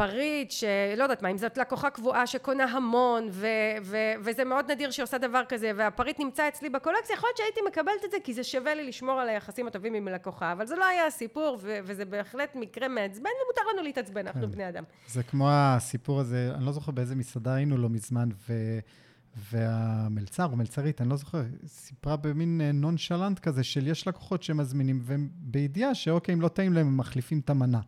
[0.00, 3.46] פריט שלא יודעת מה, אם זאת לקוחה קבועה שקונה המון ו-
[3.82, 7.60] ו- וזה מאוד נדיר שהיא עושה דבר כזה והפריט נמצא אצלי בקולקציה, יכול להיות שהייתי
[7.68, 10.76] מקבלת את זה כי זה שווה לי לשמור על היחסים הטובים עם לקוחה, אבל זה
[10.76, 14.50] לא היה הסיפור ו- וזה בהחלט מקרה מעצבן ומותר לנו להתעצבן, אנחנו כן.
[14.50, 14.84] בני אדם.
[15.08, 18.52] זה כמו הסיפור הזה, אני לא זוכר באיזה מסעדה היינו לא מזמן, ו...
[19.50, 25.00] והמלצר או מלצרית, אני לא זוכר, סיפרה במין אה, נונשלנט כזה של יש לקוחות שמזמינים,
[25.02, 27.80] והם בידיעה שאוקיי, אם לא טעים להם, הם מחליפים את המנה.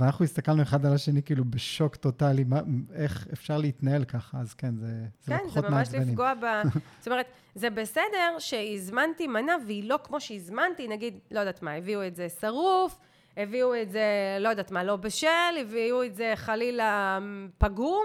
[0.00, 2.60] ואנחנו הסתכלנו אחד על השני כאילו בשוק טוטאלי, מה,
[2.94, 4.86] איך אפשר להתנהל ככה, אז כן, זה,
[5.24, 6.08] זה כן, לקוחות זה ממש מעצבנים.
[6.08, 6.44] לפגוע ב...
[7.00, 12.06] זאת אומרת, זה בסדר שהזמנתי מנה והיא לא כמו שהזמנתי, נגיד, לא יודעת מה, הביאו
[12.06, 12.98] את זה שרוף,
[13.36, 15.28] הביאו את זה, לא יודעת מה, לא בשל,
[15.60, 17.18] הביאו את זה חלילה
[17.58, 18.04] פגום,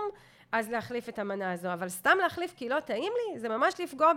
[0.52, 1.74] אז להחליף את המנה הזו.
[1.74, 4.12] אבל סתם להחליף כי לא טעים לי, זה ממש לפגוע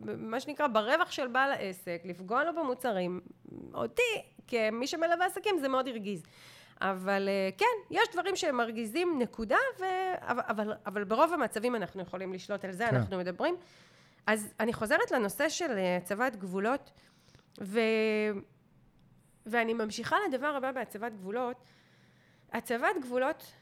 [0.00, 3.20] במה שנקרא ברווח של בעל העסק, לפגוע לו במוצרים.
[3.74, 4.02] אותי,
[4.46, 6.22] כמי שמלווה עסקים, זה מאוד הרגיז.
[6.84, 9.84] אבל אה, כן, יש דברים שהם מרגיזים, נקודה, ו...
[10.20, 12.96] אבל, אבל, אבל ברוב המצבים אנחנו יכולים לשלוט על זה, כן.
[12.96, 13.56] אנחנו מדברים.
[14.26, 16.90] אז אני חוזרת לנושא של אה, הצבת גבולות,
[17.60, 17.80] ו...
[19.46, 21.56] ואני ממשיכה לדבר הבא בהצבת גבולות.
[22.52, 23.52] הצבת גבולות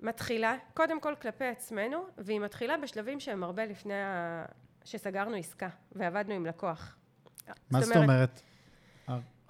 [0.00, 4.44] מתחילה קודם כל כלפי עצמנו, והיא מתחילה בשלבים שהם הרבה לפני ה...
[4.84, 6.96] שסגרנו עסקה ועבדנו עם לקוח.
[7.70, 8.40] מה זאת אומרת?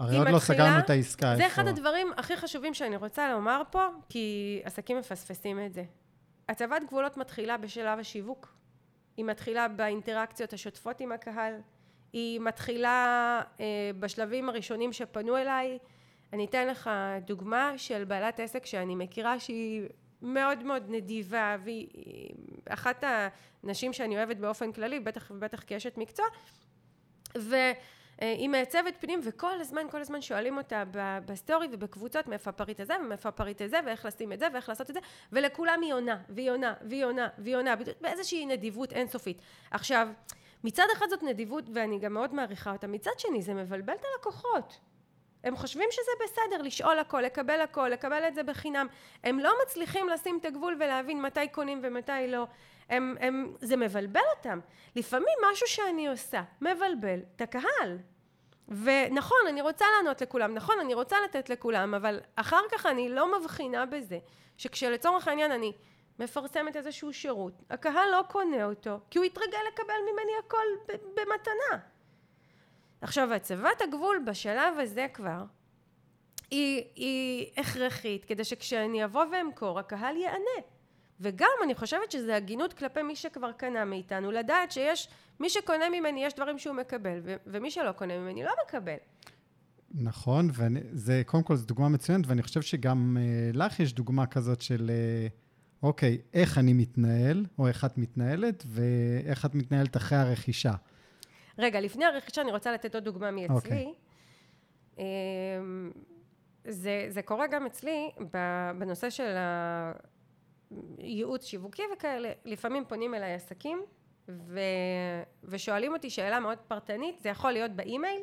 [0.00, 1.36] הרי עוד לא מתחילה- סגרנו את העסקה.
[1.36, 1.54] זה איפה?
[1.54, 5.84] אחד הדברים הכי חשובים שאני רוצה לומר פה, כי עסקים מפספסים את זה.
[6.48, 8.54] הצבת גבולות מתחילה בשלב השיווק.
[9.16, 11.54] היא מתחילה באינטראקציות השוטפות עם הקהל.
[12.12, 13.64] היא מתחילה אה,
[13.98, 15.78] בשלבים הראשונים שפנו אליי.
[16.32, 16.90] אני אתן לך
[17.26, 19.82] דוגמה של בעלת עסק שאני מכירה שהיא
[20.22, 21.88] מאוד מאוד נדיבה והיא
[22.68, 23.04] אחת
[23.64, 26.26] הנשים שאני אוהבת באופן כללי, בטח ובטח כאשת מקצוע.
[28.20, 30.84] והיא מעצבת פנים וכל הזמן, כל הזמן שואלים אותה
[31.26, 34.94] בסטורי ובקבוצות מאיפה הפריט הזה ומאיפה הפריט הזה ואיך לשים את זה ואיך לעשות את
[34.94, 35.00] זה
[35.32, 39.42] ולכולם היא עונה והיא עונה והיא עונה והיא עונה באיזושהי נדיבות אינסופית.
[39.70, 40.08] עכשיו,
[40.64, 44.80] מצד אחד זאת נדיבות ואני גם מאוד מעריכה אותה, מצד שני זה מבלבל את הלקוחות.
[45.44, 48.86] הם חושבים שזה בסדר לשאול הכל, לקבל הכל, לקבל את זה בחינם.
[49.24, 52.46] הם לא מצליחים לשים את הגבול ולהבין מתי קונים ומתי לא.
[52.90, 54.60] הם, הם, זה מבלבל אותם.
[54.96, 57.98] לפעמים משהו שאני עושה מבלבל את הקהל.
[58.68, 63.40] ונכון, אני רוצה לענות לכולם, נכון, אני רוצה לתת לכולם, אבל אחר כך אני לא
[63.40, 64.18] מבחינה בזה,
[64.56, 65.72] שכשלצורך העניין אני
[66.18, 71.78] מפרסמת איזשהו שירות, הקהל לא קונה אותו, כי הוא יתרגל לקבל ממני הכל במתנה.
[73.00, 75.42] עכשיו, הצבת הגבול בשלב הזה כבר,
[76.50, 80.60] היא, היא הכרחית, כדי שכשאני אבוא ואמכור, הקהל ייענה.
[81.20, 85.08] וגם אני חושבת שזה הגינות כלפי מי שכבר קנה מאיתנו, לדעת שיש,
[85.40, 88.96] מי שקונה ממני יש דברים שהוא מקבל, ו- ומי שלא קונה ממני לא מקבל.
[89.94, 94.60] נכון, וזה, קודם כל, זו דוגמה מצוינת, ואני חושב שגם אה, לך יש דוגמה כזאת
[94.60, 95.26] של, אה,
[95.82, 100.72] אוקיי, איך אני מתנהל, או איך את מתנהלת, ואיך את מתנהלת אחרי הרכישה.
[101.58, 103.56] רגע, לפני הרכישה אני רוצה לתת עוד דוגמה מאצלי.
[103.56, 103.94] אוקיי.
[104.98, 105.90] אמ,
[106.64, 108.10] זה, זה קורה גם אצלי
[108.78, 109.36] בנושא של
[110.98, 112.32] הייעוץ שיווקי וכאלה.
[112.44, 113.82] לפעמים פונים אליי עסקים
[114.28, 114.60] ו,
[115.44, 118.20] ושואלים אותי שאלה מאוד פרטנית, זה יכול להיות באימייל,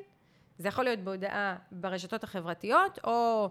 [0.57, 3.49] זה יכול להיות בהודעה ברשתות החברתיות, או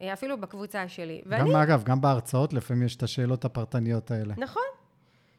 [0.00, 1.22] אה, אפילו בקבוצה שלי.
[1.26, 4.34] ואני גם, אגב, גם בהרצאות לפעמים יש את השאלות הפרטניות האלה.
[4.36, 4.62] נכון.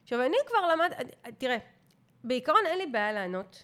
[0.04, 0.92] עכשיו, אני כבר למד...
[1.38, 1.58] תראה,
[2.24, 3.64] בעיקרון אין לי בעיה לענות.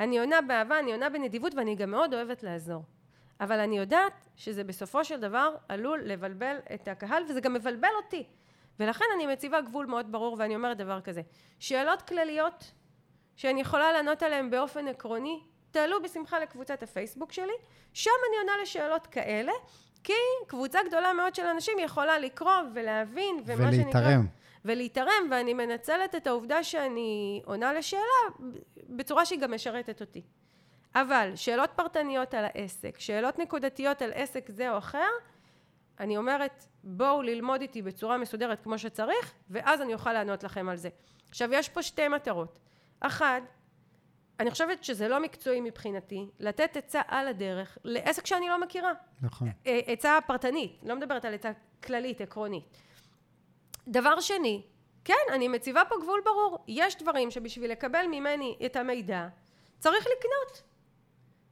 [0.00, 2.82] אני עונה באהבה, אני עונה בנדיבות, ואני גם מאוד אוהבת לעזור.
[3.40, 8.26] אבל אני יודעת שזה בסופו של דבר עלול לבלבל את הקהל, וזה גם מבלבל אותי.
[8.80, 11.22] ולכן אני מציבה גבול מאוד ברור, ואני אומרת דבר כזה.
[11.58, 12.72] שאלות כלליות
[13.36, 17.52] שאני יכולה לענות עליהן באופן עקרוני, תעלו בשמחה לקבוצת הפייסבוק שלי,
[17.92, 19.52] שם אני עונה לשאלות כאלה,
[20.04, 20.12] כי
[20.46, 24.00] קבוצה גדולה מאוד של אנשים יכולה לקרוא ולהבין, ומה שנקרא...
[24.00, 24.26] ולהתערם.
[24.64, 28.02] ולהתערם, ואני מנצלת את העובדה שאני עונה לשאלה
[28.88, 30.22] בצורה שהיא גם משרתת אותי.
[30.94, 35.08] אבל שאלות פרטניות על העסק, שאלות נקודתיות על עסק זה או אחר,
[36.00, 40.76] אני אומרת, בואו ללמוד איתי בצורה מסודרת כמו שצריך, ואז אני אוכל לענות לכם על
[40.76, 40.88] זה.
[41.28, 42.58] עכשיו, יש פה שתי מטרות.
[43.00, 43.42] אחת,
[44.40, 48.92] אני חושבת שזה לא מקצועי מבחינתי, לתת עצה על הדרך לעסק שאני לא מכירה.
[49.22, 49.48] נכון.
[49.66, 51.50] אה, עצה פרטנית, לא מדברת על עצה
[51.84, 52.64] כללית, עקרונית.
[53.88, 54.62] דבר שני,
[55.04, 56.64] כן, אני מציבה פה גבול ברור.
[56.68, 59.28] יש דברים שבשביל לקבל ממני את המידע,
[59.78, 60.62] צריך לקנות.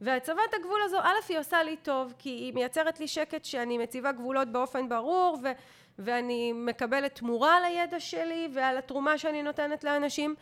[0.00, 4.12] והצבת הגבול הזו, א', היא עושה לי טוב, כי היא מייצרת לי שקט שאני מציבה
[4.12, 5.52] גבולות באופן ברור, ו-
[5.98, 10.34] ואני מקבלת תמורה על הידע שלי ועל התרומה שאני נותנת לאנשים.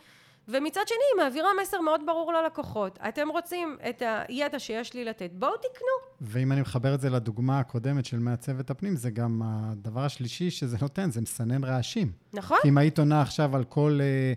[0.47, 2.99] ומצד שני, היא מעבירה מסר מאוד ברור ללקוחות.
[3.07, 6.21] אתם רוצים את הידע שיש לי לתת, בואו תקנו.
[6.21, 10.77] ואם אני מחבר את זה לדוגמה הקודמת של מעצבת הפנים, זה גם הדבר השלישי שזה
[10.81, 12.11] נותן, זה מסנן רעשים.
[12.33, 12.57] נכון.
[12.61, 14.33] כי אם היית עונה עכשיו על כל, אה,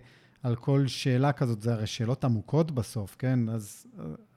[0.47, 3.49] על כל שאלה כזאת, זה הרי שאלות עמוקות בסוף, כן?
[3.49, 3.87] אז,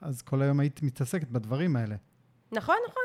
[0.01, 1.95] אז כל היום היית מתעסקת בדברים האלה.
[2.51, 3.03] נכון, נכון.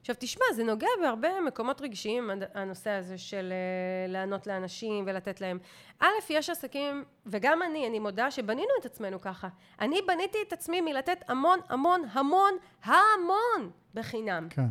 [0.00, 5.58] עכשיו תשמע, זה נוגע בהרבה מקומות רגשיים, הנושא הזה של uh, לענות לאנשים ולתת להם.
[6.00, 9.48] א', יש עסקים, וגם אני, אני מודה שבנינו את עצמנו ככה.
[9.80, 14.46] אני בניתי את עצמי מלתת המון, המון, המון, המון בחינם.
[14.50, 14.66] כן.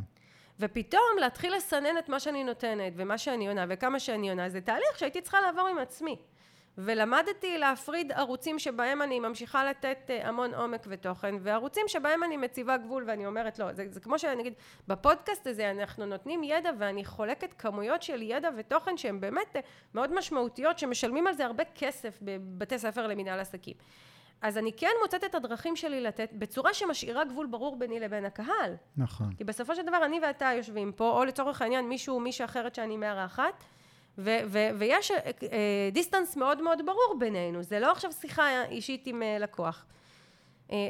[0.60, 5.00] ופתאום להתחיל לסנן את מה שאני נותנת, ומה שאני עונה, וכמה שאני עונה, זה תהליך
[5.00, 6.18] שהייתי צריכה לעבור עם עצמי.
[6.78, 12.78] ולמדתי להפריד ערוצים שבהם אני ממשיכה לתת אה, המון עומק ותוכן, וערוצים שבהם אני מציבה
[12.78, 14.54] גבול ואני אומרת לא, זה, זה כמו שאני אגיד,
[14.88, 19.62] בפודקאסט הזה אנחנו נותנים ידע ואני חולקת כמויות של ידע ותוכן שהן באמת אה,
[19.96, 23.76] מאוד משמעותיות, שמשלמים על זה הרבה כסף בבתי ספר למנהל עסקים.
[24.42, 28.76] אז אני כן מוצאת את הדרכים שלי לתת בצורה שמשאירה גבול ברור ביני לבין הקהל.
[28.98, 29.34] נכון.
[29.38, 32.76] כי בסופו של דבר אני ואתה יושבים פה, או לצורך העניין מישהו או מישהי אחרת
[32.76, 33.64] שאני מארחת,
[34.18, 35.12] ו- ו- ויש
[35.92, 39.86] דיסטנס uh, מאוד מאוד ברור בינינו, זה לא עכשיו שיחה אישית עם uh, לקוח.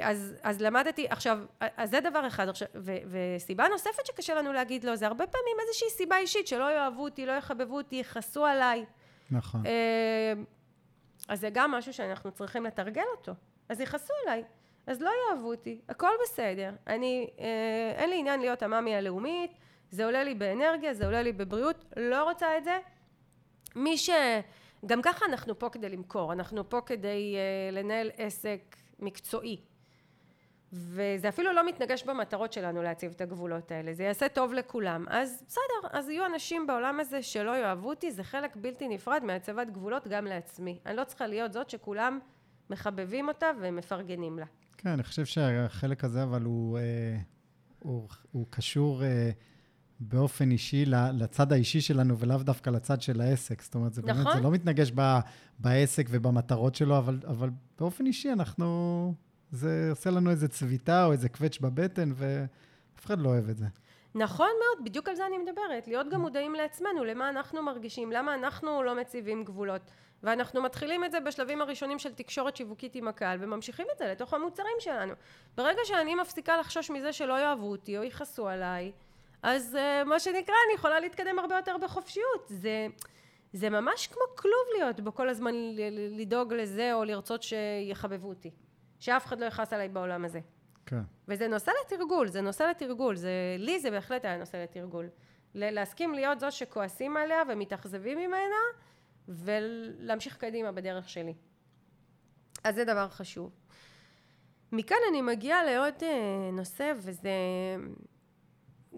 [0.01, 4.83] אז, אז למדתי, עכשיו, אז זה דבר אחד, עכשיו, ו- וסיבה נוספת שקשה לנו להגיד
[4.83, 8.85] לו, זה הרבה פעמים איזושהי סיבה אישית, שלא יאהבו אותי, לא יחבבו אותי, יכעסו עליי.
[9.31, 9.63] נכון.
[11.27, 13.31] אז זה גם משהו שאנחנו צריכים לתרגל אותו.
[13.69, 14.43] אז יכעסו עליי,
[14.87, 16.71] אז לא יאהבו אותי, הכל בסדר.
[16.87, 17.29] אני,
[17.95, 19.51] אין לי עניין להיות המאמי הלאומית,
[19.91, 22.79] זה עולה לי באנרגיה, זה עולה לי בבריאות, לא רוצה את זה,
[23.75, 24.09] מי ש...
[24.85, 29.61] גם ככה אנחנו פה כדי למכור, אנחנו פה כדי uh, לנהל עסק מקצועי.
[30.73, 35.05] וזה אפילו לא מתנגש במטרות שלנו להציב את הגבולות האלה, זה יעשה טוב לכולם.
[35.09, 39.67] אז בסדר, אז יהיו אנשים בעולם הזה שלא יאהבו אותי, זה חלק בלתי נפרד מהצבת
[39.67, 40.79] גבולות גם לעצמי.
[40.85, 42.19] אני לא צריכה להיות זאת שכולם
[42.69, 44.45] מחבבים אותה ומפרגנים לה.
[44.77, 47.17] כן, אני חושב שהחלק הזה, אבל הוא, אה,
[47.79, 49.03] הוא, הוא קשור...
[49.03, 49.31] אה,
[50.01, 53.61] באופן אישי לצד האישי שלנו, ולאו דווקא לצד של העסק.
[53.61, 54.23] זאת אומרת, זה נכון.
[54.23, 55.19] באמת, זה לא מתנגש ב,
[55.59, 59.13] בעסק ובמטרות שלו, אבל, אבל באופן אישי אנחנו,
[59.51, 63.65] זה עושה לנו איזה צביטה או איזה קווץ' בבטן, ואף אחד לא אוהב את זה.
[64.15, 65.87] נכון מאוד, בדיוק על זה אני מדברת.
[65.87, 69.91] להיות גם מודעים לעצמנו, למה אנחנו מרגישים, למה אנחנו לא מציבים גבולות.
[70.23, 74.33] ואנחנו מתחילים את זה בשלבים הראשונים של תקשורת שיווקית עם הקהל, וממשיכים את זה לתוך
[74.33, 75.13] המוצרים שלנו.
[75.57, 78.91] ברגע שאני מפסיקה לחשוש מזה שלא יאהבו אותי או יכעסו עליי,
[79.43, 82.45] אז uh, מה שנקרא, אני יכולה להתקדם הרבה יותר בחופשיות.
[82.47, 82.87] זה,
[83.53, 85.53] זה ממש כמו כלוב להיות בו כל הזמן
[86.09, 88.51] לדאוג לזה או לרצות שיחבבו אותי.
[88.99, 90.39] שאף אחד לא יכעס עליי בעולם הזה.
[90.85, 91.01] כן.
[91.27, 93.15] וזה נושא לתרגול, זה נושא לתרגול.
[93.15, 95.09] זה, לי זה בהחלט היה נושא לתרגול.
[95.55, 98.55] להסכים להיות זו שכועסים עליה ומתאכזבים ממנה,
[99.27, 101.33] ולהמשיך קדימה בדרך שלי.
[102.63, 103.51] אז זה דבר חשוב.
[104.71, 107.29] מכאן אני מגיעה לעוד אה, נושא, וזה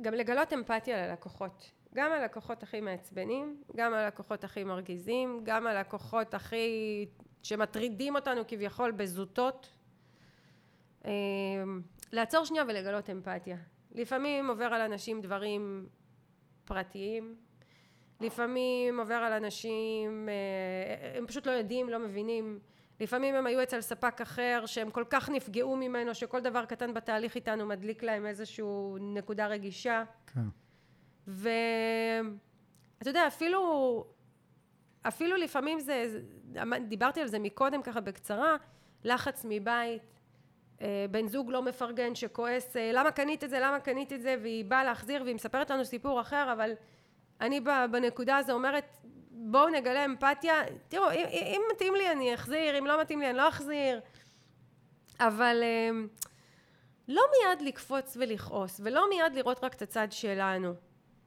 [0.02, 1.72] גם לגלות אמפתיה ללקוחות.
[1.96, 7.06] גם הלקוחות הכי מעצבנים, גם הלקוחות הכי מרגיזים, גם הלקוחות הכי...
[7.44, 9.70] שמטרידים אותנו כביכול בזוטות.
[11.06, 11.12] אמ,
[12.12, 13.58] לעצור שנייה ולגלות אמפתיה.
[13.92, 15.88] לפעמים עובר על אנשים דברים
[16.66, 17.36] פרטיים,
[18.22, 22.60] לפעמים עובר על אנשים, אה, הם פשוט לא יודעים, לא מבינים.
[23.04, 27.36] לפעמים הם היו אצל ספק אחר שהם כל כך נפגעו ממנו שכל דבר קטן בתהליך
[27.36, 28.66] איתנו מדליק להם איזושהי
[29.00, 30.04] נקודה רגישה.
[30.28, 30.42] כן.
[31.28, 34.06] ואתה יודע, אפילו,
[35.02, 36.22] אפילו לפעמים זה,
[36.88, 38.56] דיברתי על זה מקודם ככה בקצרה,
[39.04, 40.02] לחץ מבית,
[40.82, 44.36] אה, בן זוג לא מפרגן שכועס, אה, למה קנית את זה, למה קנית את זה,
[44.42, 46.72] והיא באה להחזיר והיא מספרת לנו סיפור אחר, אבל
[47.42, 47.62] אני
[47.92, 48.98] בנקודה הזו אומרת,
[49.36, 53.38] בואו נגלה אמפתיה, תראו, אם, אם מתאים לי אני אחזיר, אם לא מתאים לי אני
[53.38, 54.00] לא אחזיר,
[55.20, 56.08] אבל אמ,
[57.08, 60.74] לא מיד לקפוץ ולכעוס, ולא מיד לראות רק את הצד שלנו.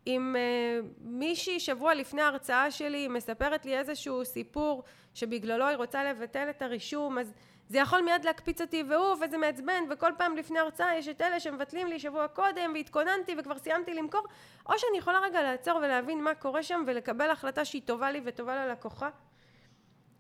[0.06, 4.82] אם uh, מישהי שבוע לפני ההרצאה שלי מספרת לי איזשהו סיפור
[5.14, 7.32] שבגללו היא רוצה לבטל את הרישום, אז
[7.68, 11.40] זה יכול מיד להקפיץ אותי ואוף איזה מעצבן וכל פעם לפני הרצאה יש את אלה
[11.40, 14.26] שמבטלים לי שבוע קודם והתכוננתי וכבר סיימתי למכור
[14.66, 18.66] או שאני יכולה רגע לעצור ולהבין מה קורה שם ולקבל החלטה שהיא טובה לי וטובה
[18.66, 19.08] ללקוחה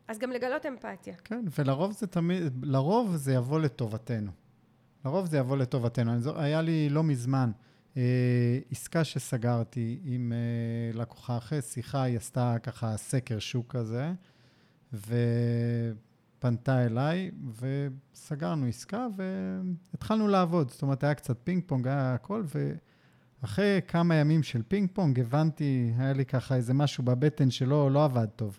[0.08, 1.14] אז גם לגלות אמפתיה.
[1.24, 4.30] כן, ולרוב זה תמיד, לרוב זה יבוא לטובתנו.
[5.04, 6.12] לרוב זה יבוא לטובתנו.
[6.12, 7.50] אני היה לי לא מזמן
[7.96, 14.12] אה, עסקה שסגרתי עם אה, לקוחה אחרי שיחה, היא עשתה ככה סקר שוק כזה,
[14.92, 15.14] ו...
[16.38, 19.06] פנתה אליי, וסגרנו עסקה,
[19.92, 20.70] והתחלנו לעבוד.
[20.70, 22.42] זאת אומרת, היה קצת פינג פונג, היה הכל,
[23.42, 28.04] ואחרי כמה ימים של פינג פונג הבנתי, היה לי ככה איזה משהו בבטן שלא לא
[28.04, 28.58] עבד טוב.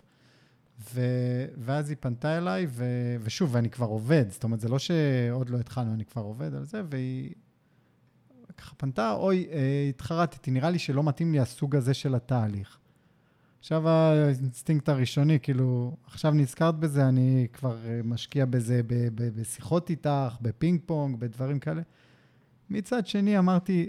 [0.94, 1.00] ו,
[1.56, 2.84] ואז היא פנתה אליי, ו,
[3.20, 6.64] ושוב, ואני כבר עובד, זאת אומרת, זה לא שעוד לא התחלנו, אני כבר עובד על
[6.64, 7.34] זה, והיא
[8.56, 12.78] ככה פנתה, אוי, אה, התחרטתי, נראה לי שלא מתאים לי הסוג הזה של התהליך.
[13.58, 19.90] עכשיו האינסטינקט הראשוני, כאילו, עכשיו נזכרת בזה, אני כבר אה, משקיע בזה ב, ב, בשיחות
[19.90, 21.82] איתך, בפינג פונג, בדברים כאלה.
[22.70, 23.88] מצד שני, אמרתי,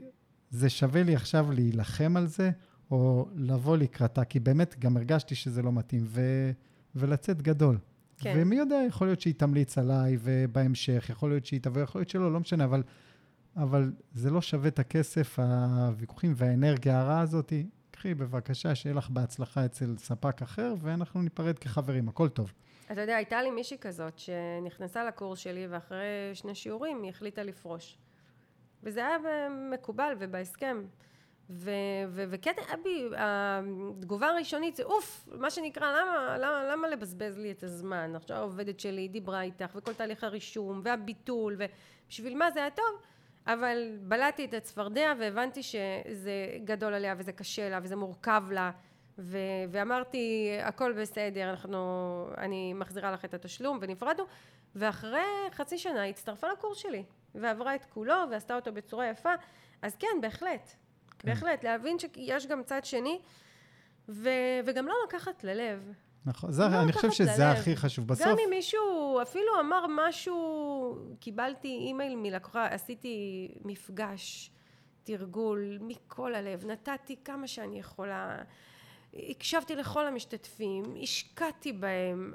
[0.49, 2.51] זה שווה לי עכשיו להילחם על זה,
[2.91, 6.21] או לבוא לקראתה, כי באמת גם הרגשתי שזה לא מתאים, ו,
[6.95, 7.77] ולצאת גדול.
[8.17, 8.33] כן.
[8.37, 12.33] ומי יודע, יכול להיות שהיא תמליץ עליי, ובהמשך, יכול להיות שהיא תבוא, יכול להיות שלא,
[12.33, 12.83] לא משנה, אבל,
[13.55, 17.53] אבל זה לא שווה את הכסף, הוויכוחים והאנרגיה הרעה הזאת.
[17.99, 22.53] קחי בבקשה, שיהיה לך בהצלחה אצל ספק אחר, ואנחנו ניפרד כחברים, הכל טוב.
[22.91, 27.97] אתה יודע, הייתה לי מישהי כזאת שנכנסה לקורס שלי, ואחרי שני שיעורים היא החליטה לפרוש.
[28.83, 29.17] וזה היה
[29.71, 30.83] מקובל ובהסכם.
[32.09, 38.15] וקטע אבי, התגובה הראשונית זה אוף, מה שנקרא, למה, למה, למה לבזבז לי את הזמן?
[38.15, 43.01] עכשיו העובדת שלי דיברה איתך, וכל תהליך הרישום, והביטול, ובשביל מה זה היה טוב?
[43.53, 46.33] אבל בלעתי את הצפרדע והבנתי שזה
[46.63, 48.71] גדול עליה וזה קשה לה וזה מורכב לה
[49.17, 49.37] ו-
[49.69, 51.77] ואמרתי הכל בסדר אנחנו
[52.37, 54.23] אני מחזירה לך את התשלום ונפרדנו
[54.75, 57.03] ואחרי חצי שנה היא הצטרפה לקורס שלי
[57.35, 59.33] ועברה את כולו ועשתה אותו בצורה יפה.
[59.81, 60.69] אז כן בהחלט.
[61.19, 61.29] כן.
[61.29, 63.19] בהחלט להבין שיש גם צד שני
[64.09, 65.93] ו- וגם לא לקחת ללב
[66.25, 67.57] נכון, זה, לא אני חושב שזה ללב.
[67.57, 68.07] הכי חשוב.
[68.07, 68.27] בסוף...
[68.27, 74.51] גם אם מישהו אפילו אמר משהו, קיבלתי אימייל מלקוחה, עשיתי מפגש,
[75.03, 78.41] תרגול, מכל הלב, נתתי כמה שאני יכולה,
[79.13, 82.33] הקשבתי לכל המשתתפים, השקעתי בהם,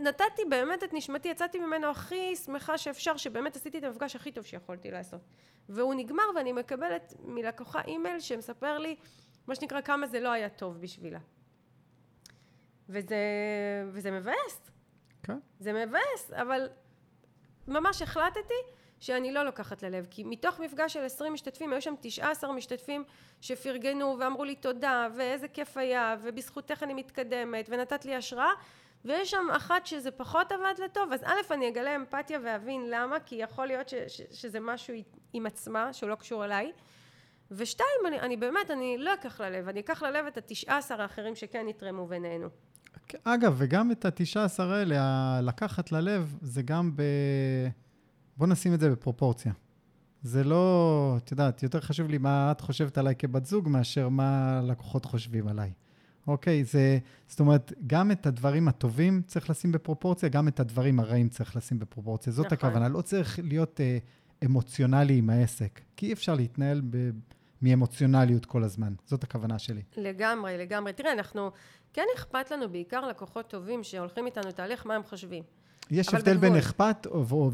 [0.00, 4.44] נתתי באמת את נשמתי, יצאתי ממנו הכי שמחה שאפשר, שבאמת עשיתי את המפגש הכי טוב
[4.44, 5.20] שיכולתי לעשות.
[5.68, 8.96] והוא נגמר ואני מקבלת מלקוחה אימייל שמספר לי,
[9.46, 11.18] מה שנקרא, כמה זה לא היה טוב בשבילה.
[12.88, 13.16] וזה,
[13.92, 14.70] וזה מבאס.
[15.22, 15.38] כן.
[15.60, 16.68] זה מבאס, אבל
[17.68, 18.54] ממש החלטתי
[19.00, 23.04] שאני לא לוקחת ללב, כי מתוך מפגש של 20 משתתפים, היו שם 19 משתתפים
[23.40, 28.50] שפרגנו ואמרו לי תודה, ואיזה כיף היה, ובזכותך אני מתקדמת, ונתת לי השראה,
[29.04, 33.34] ויש שם אחת שזה פחות עבד לטוב, אז א', אני אגלה אמפתיה ואבין למה, כי
[33.36, 34.94] יכול להיות ש, ש, שזה משהו
[35.32, 36.72] עם עצמה, שהוא לא קשור אליי.
[37.50, 41.34] ושתיים, אני, אני באמת, אני לא אקח ללב, אני אקח ללב את התשעה עשר האחרים
[41.36, 42.48] שכן יתרמו ונהנו.
[43.24, 47.02] אגב, וגם את התשעה עשר האלה, לקחת ללב, זה גם ב...
[48.36, 49.52] בוא נשים את זה בפרופורציה.
[50.22, 54.60] זה לא, את יודעת, יותר חשוב לי מה את חושבת עליי כבת זוג, מאשר מה
[54.64, 55.72] לקוחות חושבים עליי.
[56.26, 61.28] אוקיי, זה, זאת אומרת, גם את הדברים הטובים צריך לשים בפרופורציה, גם את הדברים הרעים
[61.28, 62.32] צריך לשים בפרופורציה.
[62.32, 62.68] זאת נכון.
[62.68, 63.98] הכוונה, לא צריך להיות אה,
[64.44, 67.10] אמוציונלי עם העסק, כי אי אפשר להתנהל ב...
[67.62, 68.92] מאמוציונליות כל הזמן.
[69.06, 69.82] זאת הכוונה שלי.
[69.96, 70.92] לגמרי, לגמרי.
[70.92, 71.50] תראה, אנחנו,
[71.92, 75.42] כן אכפת לנו בעיקר לקוחות טובים שהולכים איתנו תהליך, מה הם חושבים.
[75.90, 76.48] יש הבדל בגבול.
[76.48, 77.06] בין אכפת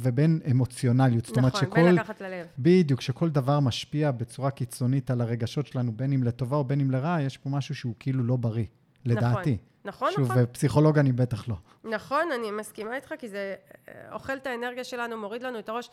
[0.02, 1.26] ובין אמוציונליות.
[1.26, 1.82] זאת אומרת נכון, שכל...
[1.82, 2.46] בין לקחת ללב.
[2.58, 6.90] בדיוק, שכל דבר משפיע בצורה קיצונית על הרגשות שלנו, בין אם לטובה או בין אם
[6.90, 8.64] לרעה, יש פה משהו שהוא כאילו לא בריא,
[9.04, 9.56] לדעתי.
[9.84, 10.36] נכון, שוב, נכון.
[10.36, 11.54] שוב, פסיכולוג אני בטח לא.
[11.84, 13.54] נכון, אני מסכימה איתך, כי זה
[13.88, 15.90] אה, אוכל את האנרגיה שלנו, מוריד לנו את הראש.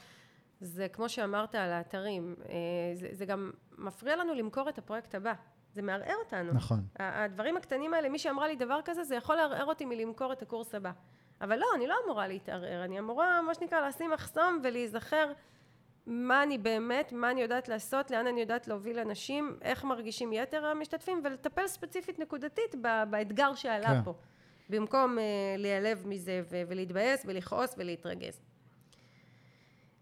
[0.62, 2.56] זה כמו שאמרת על האתרים, אה,
[2.94, 5.34] זה, זה גם מפריע לנו למכור את הפרויקט הבא.
[5.74, 6.54] זה מערער אותנו.
[6.54, 6.80] נכון.
[7.00, 10.76] הדברים הקטנים האלה, מי שאמרה לי דבר כזה, זה יכול לערער אותי מלמכור את הקורס
[10.76, 10.92] הבא.
[11.42, 15.32] אבל לא, אני לא אמורה להתערער, אני אמורה, מה שנקרא, לשים מחסום ולהיזכר
[16.06, 20.66] מה אני באמת, מה אני יודעת לעשות, לאן אני יודעת להוביל אנשים, איך מרגישים יתר
[20.66, 22.76] המשתתפים, ולטפל ספציפית נקודתית
[23.10, 24.04] באתגר שעלה כן.
[24.04, 24.14] פה.
[24.70, 25.22] במקום uh,
[25.58, 28.42] להיעלב מזה ולהתבאס ולכעוס ולהתרגז.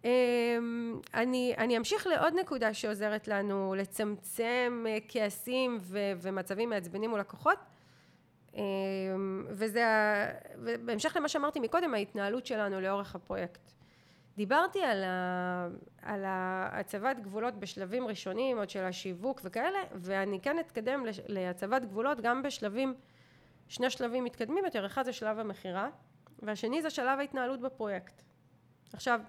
[0.06, 7.20] אמ, אני, אני אמשיך לעוד נקודה שעוזרת לנו לצמצם אה, כעסים ו, ומצבים מעצבנים מול
[7.20, 7.58] לקוחות
[8.56, 9.86] אמ, וזה,
[10.86, 13.72] בהמשך למה שאמרתי מקודם, ההתנהלות שלנו לאורך הפרויקט.
[14.38, 15.68] דיברתי על, ה,
[16.02, 22.44] על הצבת גבולות בשלבים ראשונים, עוד של השיווק וכאלה, ואני כן אתקדם להצבת גבולות גם
[22.44, 22.94] בשלבים,
[23.68, 25.90] שני שלבים מתקדמים יותר, אחד זה שלב המכירה,
[26.40, 28.22] והשני זה שלב ההתנהלות בפרויקט.
[28.94, 29.22] עכשיו,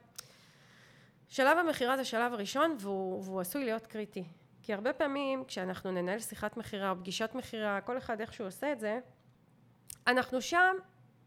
[1.29, 4.25] שלב המכירה זה שלב הראשון והוא, והוא עשוי להיות קריטי.
[4.63, 8.73] כי הרבה פעמים כשאנחנו ננהל שיחת מכירה או פגישת מכירה, כל אחד איך שהוא עושה
[8.73, 9.01] את זה,
[10.07, 10.77] אנחנו שם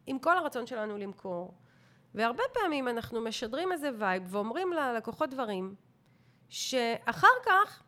[0.07, 1.53] עם כל הרצון שלנו למכור.
[2.15, 5.75] והרבה פעמים אנחנו משדרים איזה vibe ואומרים ללקוחות דברים
[6.49, 7.83] שאחר כך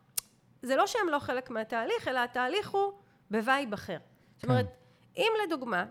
[0.62, 2.92] זה לא שהם לא חלק מהתהליך, אלא התהליך הוא
[3.30, 3.98] ב vibe אחר.
[3.98, 4.04] כן.
[4.36, 4.66] זאת אומרת,
[5.16, 5.84] אם לדוגמה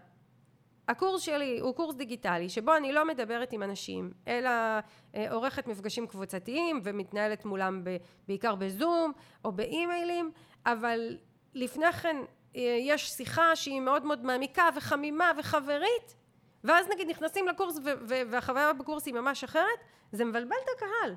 [0.89, 4.49] הקורס שלי הוא קורס דיגיטלי שבו אני לא מדברת עם אנשים אלא
[5.15, 7.83] אה, עורכת מפגשים קבוצתיים ומתנהלת מולם
[8.27, 9.11] בעיקר בזום
[9.45, 10.31] או באימיילים
[10.65, 11.17] אבל
[11.53, 12.17] לפני כן
[12.79, 16.15] יש שיחה שהיא מאוד מאוד מעמיקה וחמימה וחברית,
[16.63, 19.79] ואז נגיד נכנסים לקורס והחוויה בקורס היא ממש אחרת,
[20.11, 21.15] זה מבלבל את הקהל.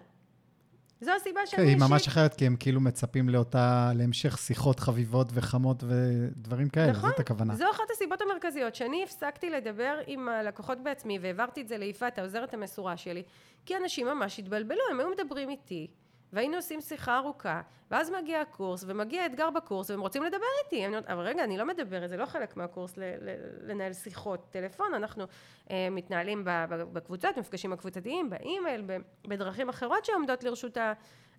[1.03, 1.63] זו הסיבה שאני...
[1.63, 6.93] כן, היא ממש אחרת, כי הם כאילו מצפים לאותה, להמשך שיחות חביבות וחמות ודברים כאלה,
[6.93, 7.57] נכון, זאת הכוונה.
[7.57, 12.55] זו אחת הסיבות המרכזיות, שאני הפסקתי לדבר עם הלקוחות בעצמי, והעברתי את זה ליפעת, העוזרת
[12.55, 13.23] המסורה שלי,
[13.67, 15.87] כי אנשים ממש התבלבלו, הם היו מדברים איתי,
[16.33, 17.61] והיינו עושים שיחה ארוכה,
[17.91, 20.87] ואז מגיע הקורס, ומגיע אתגר בקורס, והם רוצים לדבר איתי.
[20.87, 24.47] אני אומרת, אבל רגע, אני לא מדברת, זה לא חלק מהקורס ל- ל- לנהל שיחות
[24.51, 25.25] טלפון, אנחנו
[25.71, 28.85] אה, מתנהלים בקבוצות, מפגשים הקבוצתיים, באימייל,
[29.29, 30.77] בדרכים אחרות שעומדות לרשות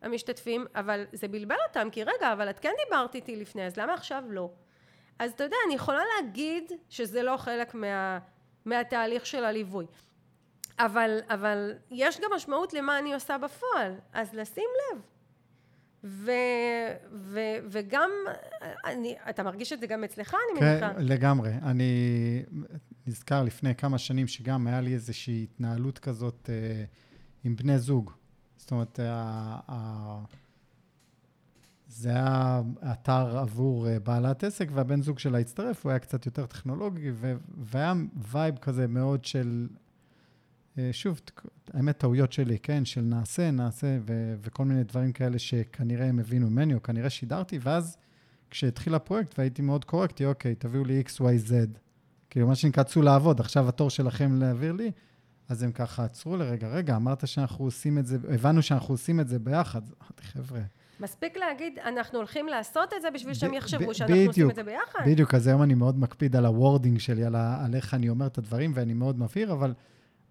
[0.02, 3.94] המשתתפים, אבל זה בלבל אותם, כי רגע, אבל את כן דיברת איתי לפני, אז למה
[3.94, 4.50] עכשיו לא?
[5.20, 8.20] אז אתה יודע, אני יכולה להגיד שזה לא חלק מה,
[8.66, 9.86] מהתהליך של הליווי.
[10.80, 15.02] אבל, אבל יש גם משמעות למה אני עושה בפועל, אז לשים לב.
[16.04, 16.32] ו,
[17.14, 17.40] ו,
[17.72, 18.10] וגם,
[18.86, 20.92] אני, אתה מרגיש את זה גם אצלך, אני כן, מניחה?
[21.00, 21.52] לגמרי.
[21.62, 21.94] אני
[23.08, 26.84] נזכר לפני כמה שנים שגם היה לי איזושהי התנהלות כזאת אה,
[27.44, 28.12] עם בני זוג.
[28.58, 30.20] זאת אומרת, ה, ה,
[31.88, 32.62] זה היה
[32.92, 37.34] אתר עבור אה, בעלת עסק, והבן זוג שלה הצטרף, הוא היה קצת יותר טכנולוגי, ו,
[37.58, 37.94] והיה
[38.32, 39.68] וייב כזה מאוד של
[40.92, 41.22] שוב,
[41.74, 46.50] האמת, טעויות שלי, כן, של נעשה, נעשה, ו- וכל מיני דברים כאלה שכנראה הם הבינו
[46.50, 47.98] ממני, או כנראה שידרתי, ואז
[48.50, 51.54] כשהתחיל הפרויקט והייתי מאוד קורקטי, אוקיי, תביאו לי x, y, z.
[52.30, 54.92] כאילו, מה שנקרא, צאו לעבוד, עכשיו התור שלכם להעביר לי,
[55.50, 59.28] אז הם ככה עצרו לרגע, רגע, אמרת שאנחנו עושים את זה, הבנו שאנחנו עושים את
[59.28, 59.82] זה ביחד.
[59.82, 60.62] אמרתי, חבר'ה...
[61.00, 64.64] מספיק להגיד, אנחנו הולכים לעשות את זה בשביל שהם יחשבו שאנחנו בדיוק, עושים את זה
[64.64, 65.00] ביחד.
[65.06, 68.10] בדיוק, אז היום אני מאוד מקפיד על ה wording שלי, על, ה, על איך אני
[68.10, 69.74] אומר את הדברים, ואני מאוד מבהיר, אבל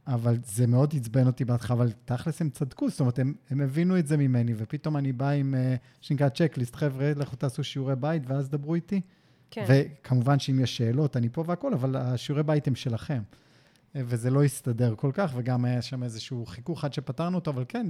[0.07, 3.98] אבל זה מאוד עצבן אותי בהתחלה, אבל תכלס הם צדקו, זאת אומרת, הם, הם הבינו
[3.98, 8.22] את זה ממני, ופתאום אני בא עם, אה, שנקרא צ'קליסט, חבר'ה, לכו תעשו שיעורי בית,
[8.26, 9.00] ואז דברו איתי.
[9.50, 9.64] כן.
[9.68, 13.22] וכמובן שאם יש שאלות, אני פה והכול, אבל השיעורי בית הם שלכם.
[13.96, 17.64] אה, וזה לא הסתדר כל כך, וגם היה שם איזשהו חיכוך עד שפתרנו אותו, אבל
[17.68, 17.86] כן,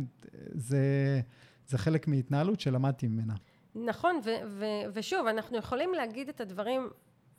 [0.52, 1.20] זה,
[1.66, 3.34] זה חלק מהתנהלות שלמדתי ממנה.
[3.74, 6.88] נכון, ו- ו- ושוב, אנחנו יכולים להגיד את הדברים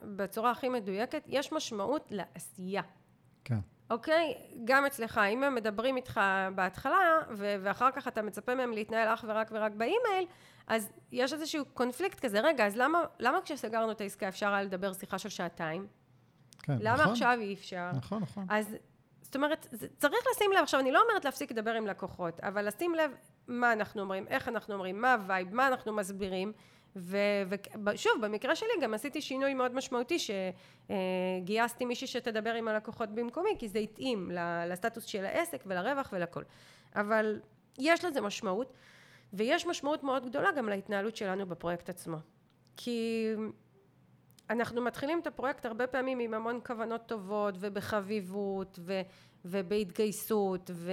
[0.02, 2.82] בצורה הכי מדויקת, יש משמעות לעשייה.
[3.44, 3.60] כן.
[3.90, 4.34] אוקיי?
[4.66, 6.22] גם אצלך, אם הם מדברים איתך
[6.56, 10.26] בהתחלה, ו- ואחר כך אתה מצפה מהם להתנהל אך ורק ורק באימייל,
[10.68, 14.94] אז יש איזשהו קונפליקט כזה, רגע, אז למה, למה כשסגרנו את העסקה אפשר היה לדבר
[14.94, 15.88] שיחה של שעתיים?
[16.64, 17.12] כן, למה נכון.
[17.12, 17.92] עכשיו אי אפשר?
[17.94, 18.46] נכון, נכון.
[18.50, 18.76] אז
[19.22, 19.68] זאת אומרת,
[19.98, 23.12] צריך לשים לב, עכשיו אני לא אומרת להפסיק לדבר עם לקוחות, אבל לשים לב
[23.48, 26.54] מה אנחנו אומרים, איך אנחנו אומרים, מה ה vibe, מה אנחנו מסבירים,
[26.96, 33.68] ושוב, במקרה שלי גם עשיתי שינוי מאוד משמעותי שגייסתי מישהי שתדבר עם הלקוחות במקומי, כי
[33.68, 34.32] זה התאים
[34.68, 36.44] לסטטוס של העסק ולרווח ולכל.
[36.96, 37.40] אבל
[37.80, 38.74] יש לזה משמעות,
[39.34, 42.18] ויש משמעות מאוד גדולה גם להתנהלות שלנו בפרויקט עצמו.
[42.78, 43.28] כי
[44.50, 49.02] אנחנו מתחילים את הפרויקט הרבה פעמים עם המון כוונות טובות ובחביבות ו,
[49.46, 50.92] ובהתגייסות ו...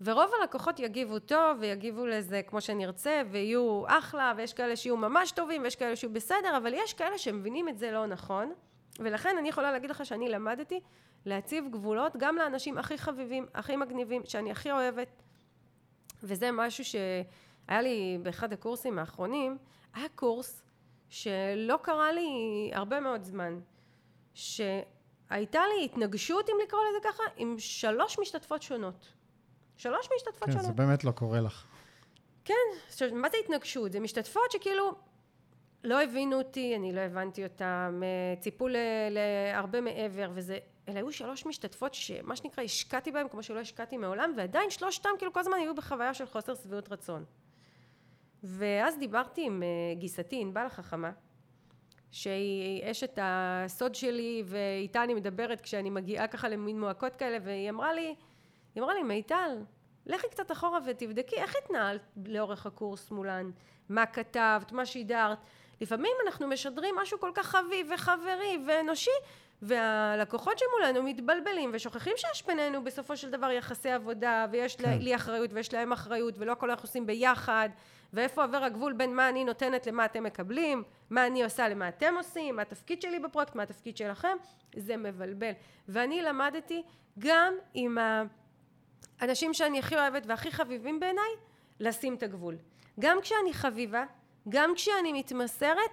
[0.00, 5.62] ורוב הלקוחות יגיבו טוב ויגיבו לזה כמו שנרצה ויהיו אחלה ויש כאלה שיהיו ממש טובים
[5.62, 8.52] ויש כאלה שיהיו בסדר אבל יש כאלה שמבינים את זה לא נכון.
[8.98, 10.80] ולכן אני יכולה להגיד לך שאני למדתי
[11.26, 15.22] להציב גבולות גם לאנשים הכי חביבים, הכי מגניבים, שאני הכי אוהבת.
[16.22, 19.58] וזה משהו שהיה לי באחד הקורסים האחרונים,
[19.94, 20.62] היה קורס
[21.08, 23.60] שלא קרה לי הרבה מאוד זמן
[24.34, 29.12] שהייתה לי התנגשות אם לקרוא לזה ככה עם שלוש משתתפות שונות
[29.76, 30.66] שלוש משתתפות כן, שונות.
[30.66, 31.64] כן, זה באמת לא קורה לך.
[32.44, 32.54] כן,
[32.86, 33.92] עכשיו, מה זה התנגשות?
[33.92, 34.94] זה משתתפות שכאילו
[35.84, 38.68] לא הבינו אותי, אני לא הבנתי אותם, אה, ציפו
[39.10, 40.58] להרבה מעבר, וזה,
[40.88, 45.32] אלה היו שלוש משתתפות שמה שנקרא השקעתי בהם כמו שלא השקעתי מעולם, ועדיין שלושתם כאילו
[45.32, 47.24] כל הזמן היו בחוויה של חוסר שביעות רצון.
[48.42, 51.10] ואז דיברתי עם אה, גיסתי, ענבל החכמה,
[52.10, 57.94] שהיא אשת הסוד שלי, ואיתה אני מדברת כשאני מגיעה ככה למין מועקות כאלה, והיא אמרה
[57.94, 58.14] לי,
[58.76, 59.62] היא אמרה לי, מיטל,
[60.06, 63.50] לכי קצת אחורה ותבדקי איך התנהלת לאורך הקורס מולן,
[63.88, 65.38] מה כתבת, מה שידרת.
[65.80, 69.10] לפעמים אנחנו משדרים משהו כל כך חביב וחברי ואנושי,
[69.62, 74.98] והלקוחות שמולנו מתבלבלים ושוכחים שיש בינינו בסופו של דבר יחסי עבודה, ויש כן.
[74.98, 77.68] לי אחריות ויש להם אחריות, ולא הכל אנחנו עושים ביחד,
[78.12, 82.14] ואיפה עובר הגבול בין מה אני נותנת למה אתם מקבלים, מה אני עושה למה אתם
[82.16, 84.36] עושים, מה התפקיד שלי בפרויקט, מה התפקיד שלכם,
[84.76, 85.52] זה מבלבל.
[85.88, 86.82] ואני למדתי
[87.18, 88.22] גם עם ה...
[89.22, 91.30] אנשים שאני הכי אוהבת והכי חביבים בעיניי,
[91.80, 92.56] לשים את הגבול.
[93.00, 94.04] גם כשאני חביבה,
[94.48, 95.90] גם כשאני מתמסרת,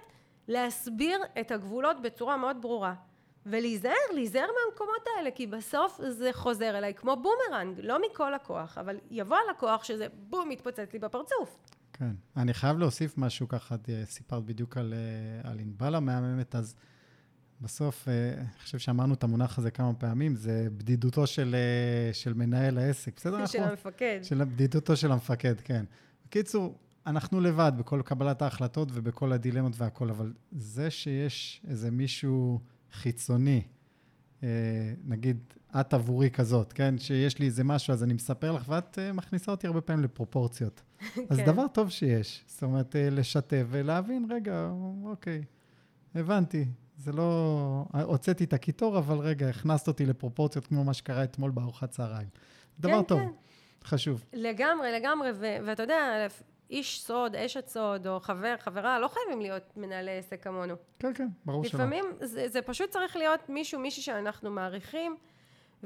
[0.48, 2.94] להסביר את הגבולות בצורה מאוד ברורה.
[3.46, 8.96] ולהיזהר, להיזהר מהמקומות האלה, כי בסוף זה חוזר אליי כמו בומרנג, לא מכל לקוח, אבל
[9.10, 11.58] יבוא הלקוח שזה בום, מתפוצץ לי בפרצוף.
[11.92, 12.10] כן.
[12.36, 16.76] אני חייב להוסיף משהו ככה, סיפרת בדיוק על, אה, על ענבל המהממת, אז
[17.60, 22.34] בסוף, אה, אני חושב שאמרנו את המונח הזה כמה פעמים, זה בדידותו של, אה, של
[22.34, 23.46] מנהל העסק, בסדר?
[23.46, 24.18] של המפקד.
[24.22, 25.84] של בדידותו של המפקד, כן.
[26.26, 32.60] בקיצור, אנחנו לבד בכל קבלת ההחלטות ובכל הדילמות והכול, אבל זה שיש איזה מישהו
[32.92, 33.62] חיצוני,
[35.04, 35.38] נגיד,
[35.80, 36.98] את עבורי כזאת, כן?
[36.98, 40.82] שיש לי איזה משהו, אז אני מספר לך, ואת מכניסה אותי הרבה פעמים לפרופורציות.
[41.30, 41.46] אז כן.
[41.46, 42.44] דבר טוב שיש.
[42.46, 44.70] זאת אומרת, אה, לשתף ולהבין, רגע,
[45.04, 45.44] אוקיי,
[46.14, 46.64] הבנתי.
[46.96, 47.84] זה לא...
[48.02, 52.28] הוצאתי את הקיטור, אבל רגע, הכנסת אותי לפרופורציות כמו מה שקרה אתמול בארוחת צהריים.
[52.80, 53.28] דבר כן, טוב, כן.
[53.84, 54.24] חשוב.
[54.32, 56.26] לגמרי, לגמרי, ו- ואתה יודע,
[56.70, 60.74] איש סוד, אשת סוד, או חבר, חברה, לא חייבים להיות מנהלי עסק כמונו.
[60.98, 61.80] כן, כן, ברור שלא.
[61.80, 65.16] לפעמים זה, זה פשוט צריך להיות מישהו, מישהי שאנחנו מעריכים.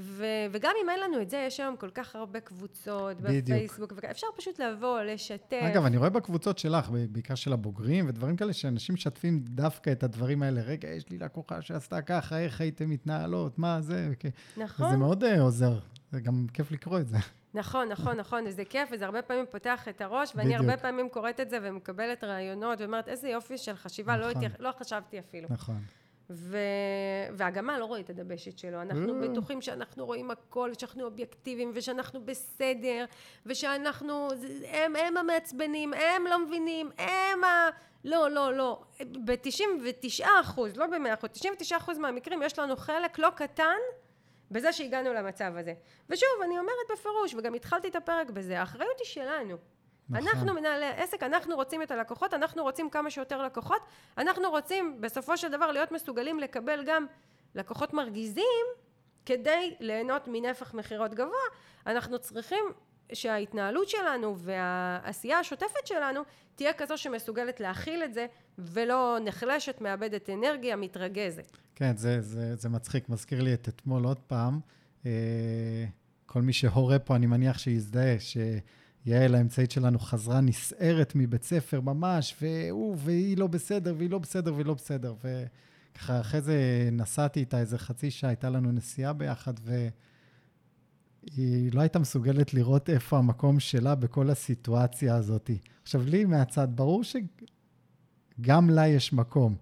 [0.00, 3.44] ו- וגם אם אין לנו את זה, יש היום כל כך הרבה קבוצות בדיוק.
[3.44, 5.60] בפייסבוק, אפשר פשוט לבוא, לשתף.
[5.62, 10.42] אגב, אני רואה בקבוצות שלך, בעיקר של הבוגרים ודברים כאלה, שאנשים משתפים דווקא את הדברים
[10.42, 10.60] האלה.
[10.60, 14.08] רגע, יש לי לקוחה שעשתה ככה, איך הייתם מתנהלות, מה זה?
[14.56, 14.86] נכון.
[14.86, 15.78] וזה מאוד uh, עוזר,
[16.12, 17.16] זה גם כיף לקרוא את זה.
[17.54, 20.60] נכון, נכון, נכון, וזה כיף, וזה הרבה פעמים פותח את הראש, ואני בדיוק.
[20.60, 24.42] הרבה פעמים קוראת את זה ומקבלת רעיונות, ואומרת, איזה יופי של חשיבה, לא נכון.
[24.42, 24.60] לא, התייח...
[24.60, 25.48] לא חשבתי אפילו.
[25.50, 25.80] נכון.
[26.30, 26.58] ו...
[27.32, 28.82] והגמל לא רואה את הדבשת שלו.
[28.82, 29.28] אנחנו אה.
[29.28, 33.04] בטוחים שאנחנו רואים הכל, שאנחנו אובייקטיביים, ושאנחנו בסדר,
[33.46, 34.28] ושאנחנו...
[34.66, 37.68] הם, הם המעצבנים, הם לא מבינים, הם ה...
[38.04, 38.82] לא, לא, לא.
[39.24, 43.78] ב-99 אחוז, לא ב-100 אחוז, 99 אחוז מהמקרים יש לנו חלק לא קטן
[44.50, 45.74] בזה שהגענו למצב הזה.
[46.10, 49.56] ושוב, אני אומרת בפירוש, וגם התחלתי את הפרק בזה, האחריות היא שלנו.
[50.10, 50.28] נכון.
[50.28, 53.82] אנחנו מנהלי העסק, אנחנו רוצים את הלקוחות, אנחנו רוצים כמה שיותר לקוחות,
[54.18, 57.06] אנחנו רוצים בסופו של דבר להיות מסוגלים לקבל גם
[57.54, 58.66] לקוחות מרגיזים
[59.26, 61.46] כדי ליהנות מנפח מכירות גבוה,
[61.86, 62.64] אנחנו צריכים
[63.12, 66.20] שההתנהלות שלנו והעשייה השוטפת שלנו
[66.54, 68.26] תהיה כזו שמסוגלת להכיל את זה
[68.58, 71.56] ולא נחלשת, מאבדת אנרגיה, מתרגזת.
[71.74, 74.60] כן, זה, זה, זה מצחיק, מזכיר לי את אתמול עוד פעם.
[75.06, 75.84] אה,
[76.26, 78.36] כל מי שהורה פה, אני מניח שיזדהה, ש...
[79.06, 84.54] יעל האמצעית שלנו חזרה נסערת מבית ספר ממש, והוא, והיא לא בסדר, והיא לא בסדר,
[84.54, 85.14] והיא לא בסדר.
[85.18, 91.98] וככה, אחרי זה נסעתי איתה איזה חצי שעה, הייתה לנו נסיעה ביחד, והיא לא הייתה
[91.98, 95.50] מסוגלת לראות איפה המקום שלה בכל הסיטואציה הזאת.
[95.82, 99.56] עכשיו, לי מהצד, ברור שגם לה יש מקום.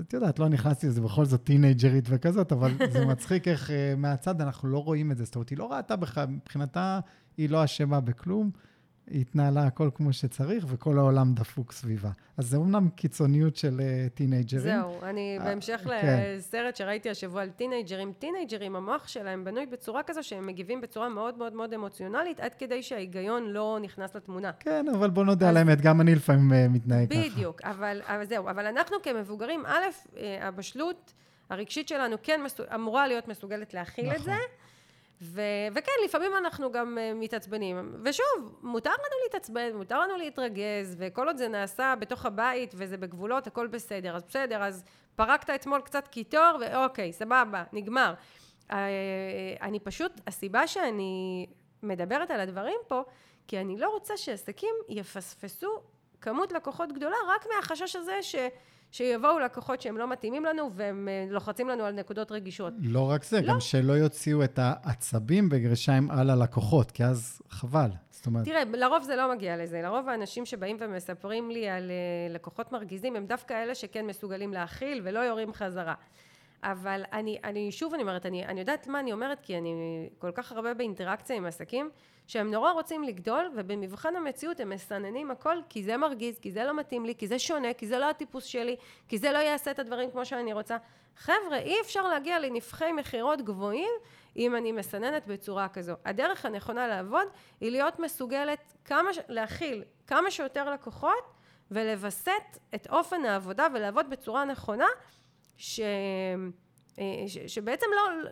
[0.00, 4.40] את יודעת, לא נכנסתי לזה, בכל זאת טינג'רית וכזאת, אבל זה מצחיק איך אה, מהצד
[4.40, 5.24] אנחנו לא רואים את זה.
[5.24, 7.00] זאת אומרת, היא לא ראתה בכלל, מבחינתה
[7.36, 8.50] היא לא אשמה בכלום.
[9.10, 12.10] היא התנהלה הכל כמו שצריך, וכל העולם דפוק סביבה.
[12.36, 14.62] אז זה אומנם קיצוניות של אה, טינג'רים.
[14.62, 16.20] זהו, אני אה, בהמשך כן.
[16.36, 21.38] לסרט שראיתי השבוע על טינג'רים, טינג'רים, המוח שלהם בנוי בצורה כזו שהם מגיבים בצורה מאוד
[21.38, 24.52] מאוד מאוד אמוציונלית, עד כדי שההיגיון לא נכנס לתמונה.
[24.60, 25.50] כן, אבל בוא נודה אז...
[25.50, 27.20] על האמת, גם אני לפעמים אה, מתנהג ככה.
[27.20, 29.82] בדיוק, אבל, אבל זהו, אבל אנחנו כמבוגרים, א',
[30.40, 31.12] הבשלות
[31.50, 32.66] הרגשית שלנו כן מסוג...
[32.74, 34.16] אמורה להיות מסוגלת להכיל נכון.
[34.16, 34.34] את זה.
[35.22, 37.94] ו- וכן, לפעמים אנחנו גם uh, מתעצבנים.
[38.04, 43.46] ושוב, מותר לנו להתעצבן, מותר לנו להתרגז, וכל עוד זה נעשה בתוך הבית וזה בגבולות,
[43.46, 44.16] הכל בסדר.
[44.16, 44.84] אז בסדר, אז
[45.16, 48.14] פרקת אתמול קצת קיטור, ואוקיי, סבבה, נגמר.
[48.70, 48.72] Uh,
[49.62, 51.46] אני פשוט, הסיבה שאני
[51.82, 53.02] מדברת על הדברים פה,
[53.48, 55.82] כי אני לא רוצה שעסקים יפספסו
[56.20, 58.34] כמות לקוחות גדולה, רק מהחשש הזה ש...
[58.90, 62.72] שיבואו לקוחות שהם לא מתאימים לנו והם אה, לוחצים לנו על נקודות רגישות.
[62.78, 63.48] לא רק זה, לא.
[63.48, 67.90] גם שלא יוציאו את העצבים בגרשיים על הלקוחות, כי אז חבל.
[68.10, 68.44] זאת אומרת...
[68.44, 69.82] תראה, לרוב זה לא מגיע לזה.
[69.82, 75.00] לרוב האנשים שבאים ומספרים לי על uh, לקוחות מרגיזים, הם דווקא אלה שכן מסוגלים להכיל
[75.04, 75.94] ולא יורים חזרה.
[76.62, 79.72] אבל אני, אני שוב אני אומרת, אני, אני יודעת מה אני אומרת, כי אני
[80.18, 81.90] כל כך הרבה באינטראקציה עם עסקים,
[82.26, 86.76] שהם נורא רוצים לגדול, ובמבחן המציאות הם מסננים הכל, כי זה מרגיז, כי זה לא
[86.76, 88.76] מתאים לי, כי זה שונה, כי זה לא הטיפוס שלי,
[89.08, 90.76] כי זה לא יעשה את הדברים כמו שאני רוצה.
[91.16, 93.90] חבר'ה, אי אפשר להגיע לנפחי מכירות גבוהים
[94.36, 95.92] אם אני מסננת בצורה כזו.
[96.04, 97.28] הדרך הנכונה לעבוד
[97.60, 101.32] היא להיות מסוגלת כמה, להכיל כמה שיותר לקוחות
[101.70, 104.86] ולווסת את אופן העבודה ולעבוד בצורה נכונה
[105.58, 105.80] ש...
[106.98, 107.38] אה, ש...
[107.38, 108.30] שבעצם לא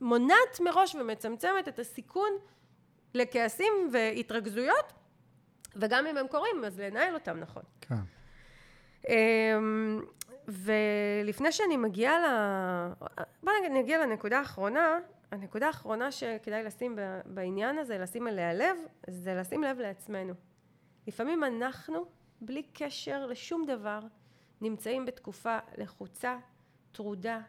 [0.00, 2.30] מונעת מראש ומצמצמת את הסיכון
[3.14, 4.92] לכעסים והתרכזויות,
[5.76, 7.62] וגם אם הם קורים, אז לנהל אותם נכון.
[7.80, 7.94] כן.
[9.08, 10.00] אמ,
[10.48, 12.26] ולפני שאני מגיעה ל...
[13.42, 14.98] בוא נגיע לנקודה האחרונה,
[15.30, 18.76] הנקודה האחרונה שכדאי לשים בעניין הזה, לשים אליה לב,
[19.10, 20.34] זה לשים לב לעצמנו.
[21.06, 22.04] לפעמים אנחנו,
[22.40, 24.00] בלי קשר לשום דבר,
[24.60, 26.36] נמצאים בתקופה לחוצה,
[26.92, 27.40] טרודה,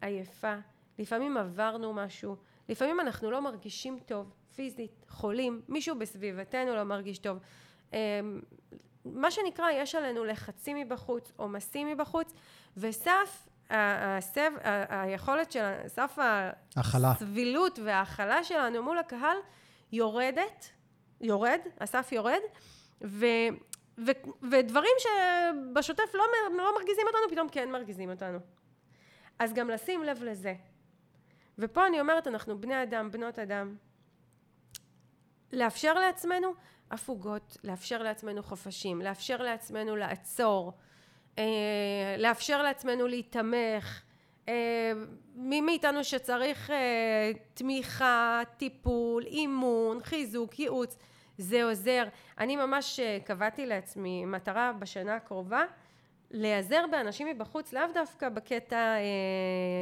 [0.00, 0.54] עייפה,
[0.98, 2.36] לפעמים עברנו משהו,
[2.68, 7.38] לפעמים אנחנו לא מרגישים טוב פיזית, חולים, מישהו בסביבתנו לא מרגיש טוב.
[9.04, 12.32] מה שנקרא, יש עלינו לחצים מבחוץ, עומסים מבחוץ,
[12.76, 14.50] וסף הסב,
[14.88, 16.18] היכולת של, סף
[16.86, 19.36] הסבילות וההכלה שלנו מול הקהל
[19.92, 20.70] יורדת,
[21.20, 22.40] יורד, הסף יורד,
[23.04, 23.26] ו,
[24.06, 24.10] ו,
[24.50, 26.24] ודברים שבשוטף לא,
[26.56, 28.38] לא מרגיזים אותנו, פתאום כן מרגיזים אותנו.
[29.38, 30.54] אז גם לשים לב לזה.
[31.58, 33.76] ופה אני אומרת, אנחנו בני אדם, בנות אדם.
[35.52, 36.54] לאפשר לעצמנו
[36.90, 40.72] הפוגות, לאפשר לעצמנו חופשים, לאפשר לעצמנו לעצור,
[41.38, 41.44] אה,
[42.18, 44.02] לאפשר לעצמנו להיתמך.
[44.48, 44.92] אה,
[45.34, 50.96] מי מאיתנו שצריך אה, תמיכה, טיפול, אימון, חיזוק, ייעוץ,
[51.38, 52.04] זה עוזר.
[52.38, 55.64] אני ממש קבעתי לעצמי מטרה בשנה הקרובה
[56.30, 58.96] להיעזר באנשים מבחוץ, לאו דווקא בקטע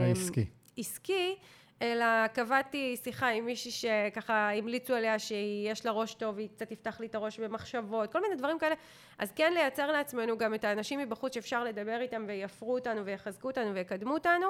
[0.01, 0.47] העסקי.
[0.77, 1.37] עסקי,
[1.83, 7.01] אלא קבעתי שיחה עם מישהי שככה המליצו עליה שיש לה ראש טוב והיא קצת תפתח
[7.01, 8.75] לי את הראש במחשבות, כל מיני דברים כאלה.
[9.19, 13.75] אז כן לייצר לעצמנו גם את האנשים מבחוץ שאפשר לדבר איתם ויפרו אותנו ויחזקו אותנו
[13.75, 14.47] ויקדמו אותנו.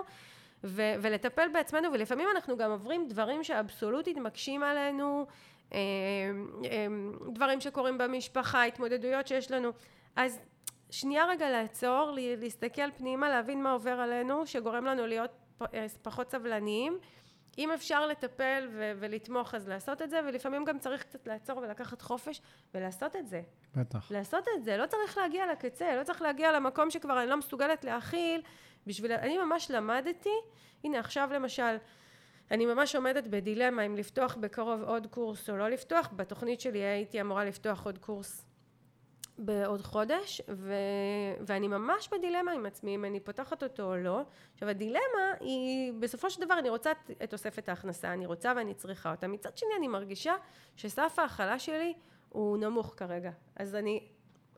[0.65, 5.35] ו- ולטפל בעצמנו, ולפעמים אנחנו גם עוברים דברים שאבסולוטית מקשים עלינו, אה, אה,
[7.33, 9.71] דברים שקורים במשפחה, התמודדויות שיש לנו.
[10.17, 10.41] אז
[10.91, 15.31] שנייה רגע לעצור, להסתכל פנימה, להבין מה עובר עלינו, שגורם לנו להיות
[15.75, 16.99] אה, פחות סבלניים.
[17.59, 22.03] אם אפשר לטפל ו- ולתמוך אז לעשות את זה, ולפעמים גם צריך קצת לעצור ולקחת
[22.03, 22.43] חופש
[22.75, 23.43] ולעשות את זה.
[23.75, 24.11] בטח.
[24.11, 27.85] לעשות את זה, לא צריך להגיע לקצה, לא צריך להגיע למקום שכבר אני לא מסוגלת
[27.85, 28.43] להכיל.
[28.87, 29.13] בשביל...
[29.13, 30.35] אני ממש למדתי,
[30.85, 31.77] הנה עכשיו למשל,
[32.51, 36.11] אני ממש עומדת בדילמה אם לפתוח בקרוב עוד קורס או לא לפתוח.
[36.17, 38.47] בתוכנית שלי הייתי אמורה לפתוח עוד קורס
[39.39, 40.75] בעוד חודש, ו...
[41.47, 44.23] ואני ממש בדילמה עם עצמי אם אני פותחת אותו או לא.
[44.55, 46.93] עכשיו הדילמה היא, בסופו של דבר אני רוצה
[47.23, 49.29] את תוספת ההכנסה, אני רוצה ואני צריכה אותה.
[49.29, 50.35] מצד שני אני מרגישה
[50.77, 51.95] שסף ההכלה שלי
[52.29, 53.31] הוא נמוך כרגע.
[53.57, 54.09] אז אני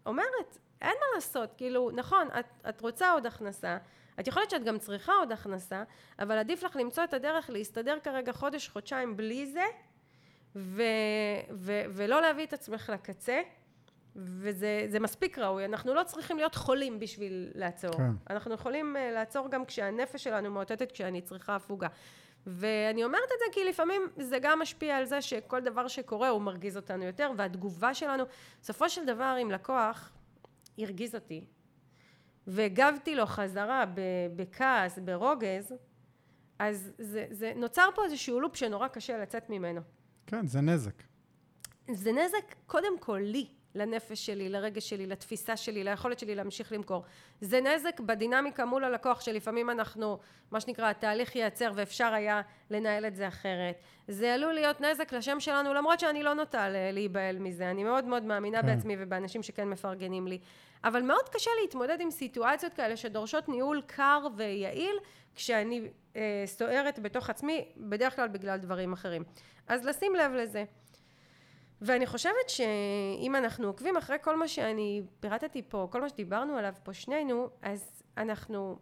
[0.06, 3.78] אומרת, אין מה לעשות, כאילו, נכון, את, את רוצה עוד הכנסה,
[4.20, 5.82] את יכולת שאת גם צריכה עוד הכנסה,
[6.18, 9.64] אבל עדיף לך למצוא את הדרך להסתדר כרגע חודש, חודשיים בלי זה,
[10.56, 10.82] ו,
[11.52, 13.40] ו, ולא להביא את עצמך לקצה.
[14.16, 17.92] וזה מספיק ראוי, אנחנו לא צריכים להיות חולים בשביל לעצור.
[17.92, 18.10] כן.
[18.30, 21.88] אנחנו יכולים uh, לעצור גם כשהנפש שלנו מאותתת כשאני צריכה הפוגה.
[22.46, 26.42] ואני אומרת את זה כי לפעמים זה גם משפיע על זה שכל דבר שקורה הוא
[26.42, 28.24] מרגיז אותנו יותר, והתגובה שלנו,
[28.62, 30.10] בסופו של דבר אם לקוח
[30.78, 31.44] הרגיז אותי,
[32.48, 33.84] והגבתי לו חזרה
[34.36, 35.74] בכעס, ברוגז,
[36.58, 39.80] אז זה, זה נוצר פה איזשהו לופ שנורא קשה לצאת ממנו.
[40.26, 41.02] כן, זה נזק.
[41.90, 43.46] זה נזק קודם כל לי.
[43.74, 47.04] לנפש שלי, לרגש שלי, לתפיסה שלי, ליכולת שלי להמשיך למכור.
[47.40, 50.18] זה נזק בדינמיקה מול הלקוח שלפעמים אנחנו,
[50.50, 52.40] מה שנקרא, התהליך ייעצר ואפשר היה
[52.70, 53.74] לנהל את זה אחרת.
[54.08, 57.70] זה עלול להיות נזק לשם שלנו, למרות שאני לא נוטה להיבהל מזה.
[57.70, 58.66] אני מאוד מאוד מאמינה כן.
[58.66, 60.38] בעצמי ובאנשים שכן מפרגנים לי.
[60.84, 64.96] אבל מאוד קשה להתמודד עם סיטואציות כאלה שדורשות ניהול קר ויעיל,
[65.36, 69.24] כשאני אה, סוערת בתוך עצמי, בדרך כלל בגלל דברים אחרים.
[69.68, 70.64] אז לשים לב לזה.
[71.82, 76.74] ואני חושבת שאם אנחנו עוקבים אחרי כל מה שאני פירטתי פה, כל מה שדיברנו עליו
[76.82, 78.78] פה שנינו, אז אנחנו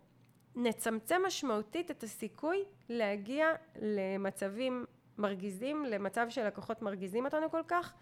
[0.55, 4.85] נצמצם משמעותית את הסיכוי להגיע למצבים
[5.19, 7.95] מרגיזים, למצב שלקוחות מרגיזים אותנו כל כך,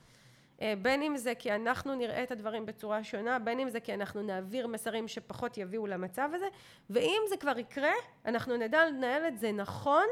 [0.62, 3.94] אה, בין אם זה כי אנחנו נראה את הדברים בצורה שונה, בין אם זה כי
[3.94, 6.48] אנחנו נעביר מסרים שפחות יביאו למצב הזה,
[6.90, 7.92] ואם זה כבר יקרה,
[8.26, 10.06] אנחנו נדע לנהל את זה נכון,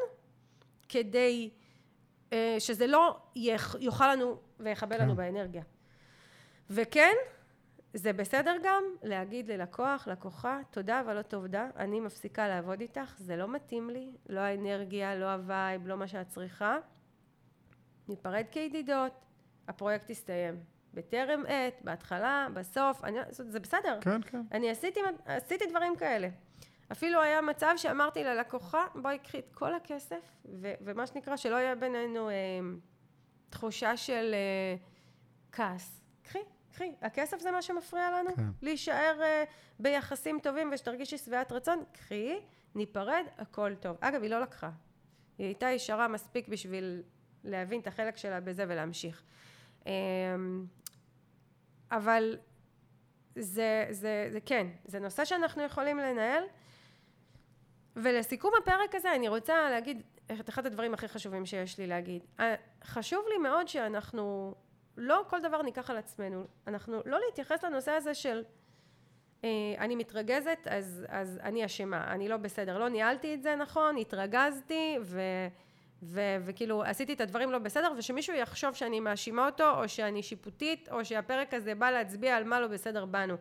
[0.88, 1.50] כדי
[2.32, 3.16] אה, שזה לא
[3.80, 5.16] יאכל לנו ויחבל לנו כן.
[5.16, 5.62] באנרגיה.
[6.70, 7.14] וכן,
[7.94, 13.36] זה בסדר גם להגיד ללקוח, לקוחה, תודה אבל לא תודה, אני מפסיקה לעבוד איתך, זה
[13.36, 16.78] לא מתאים לי, לא האנרגיה, לא הווייב, לא מה שאת צריכה.
[18.08, 19.12] ניפרד כידידות,
[19.68, 20.54] הפרויקט יסתיים.
[20.94, 23.98] בטרם עת, בהתחלה, בסוף, אני, זה בסדר.
[24.00, 24.42] כן, כן.
[24.52, 26.28] אני עשיתי, עשיתי דברים כאלה.
[26.92, 31.74] אפילו היה מצב שאמרתי ללקוחה, בואי קחי את כל הכסף, ו- ומה שנקרא, שלא יהיה
[31.74, 32.34] בינינו אה,
[33.52, 34.76] תחושה של אה,
[35.52, 36.00] כעס.
[36.22, 36.38] קחי,
[36.72, 36.92] קחי.
[37.02, 38.36] הכסף זה מה שמפריע לנו?
[38.36, 38.42] כן.
[38.62, 39.44] להישאר אה,
[39.78, 41.84] ביחסים טובים ושתרגישי שבעת רצון?
[41.92, 42.40] קחי,
[42.74, 43.96] ניפרד, הכל טוב.
[44.00, 44.70] אגב, היא לא לקחה.
[45.38, 47.02] היא הייתה ישרה מספיק בשביל
[47.44, 49.22] להבין את החלק שלה בזה ולהמשיך.
[49.86, 49.92] אה,
[51.90, 52.38] אבל
[53.34, 56.44] זה, זה, זה כן, זה נושא שאנחנו יכולים לנהל.
[57.96, 60.02] ולסיכום הפרק הזה אני רוצה להגיד
[60.40, 62.22] את אחד הדברים הכי חשובים שיש לי להגיד.
[62.40, 62.54] אה,
[62.84, 64.54] חשוב לי מאוד שאנחנו
[64.96, 66.46] לא כל דבר ניקח על עצמנו.
[66.66, 68.42] אנחנו לא להתייחס לנושא הזה של
[69.44, 69.48] אה,
[69.78, 72.78] אני מתרגזת אז, אז אני אשמה, אני לא בסדר.
[72.78, 75.20] לא ניהלתי את זה נכון, התרגזתי ו,
[76.02, 80.88] ו- וכאילו עשיתי את הדברים לא בסדר, ושמישהו יחשוב שאני מאשימה אותו, או שאני שיפוטית,
[80.92, 83.36] או שהפרק הזה בא להצביע על מה לא בסדר בנו.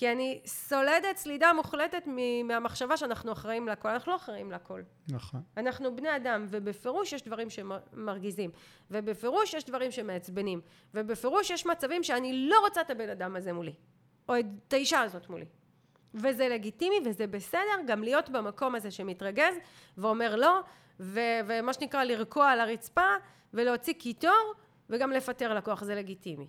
[0.00, 2.02] כי אני סולדת סלידה מוחלטת
[2.44, 3.88] מהמחשבה שאנחנו אחראים לכל.
[3.88, 4.82] אנחנו לא אחראים לכל.
[5.08, 5.40] נכון.
[5.56, 8.50] אנחנו בני אדם, ובפירוש יש דברים שמרגיזים,
[8.90, 10.60] ובפירוש יש דברים שמעצבנים,
[10.94, 13.72] ובפירוש יש מצבים שאני לא רוצה את הבן אדם הזה מולי,
[14.28, 15.46] או את האישה הזאת מולי.
[16.14, 19.54] וזה לגיטימי וזה בסדר גם להיות במקום הזה שמתרגז
[19.98, 20.60] ואומר לא,
[21.00, 23.10] ו- ומה שנקרא לרקוע על הרצפה
[23.54, 24.54] ולהוציא קיטור
[24.90, 26.46] וגם לפטר לקוח, זה לגיטימי.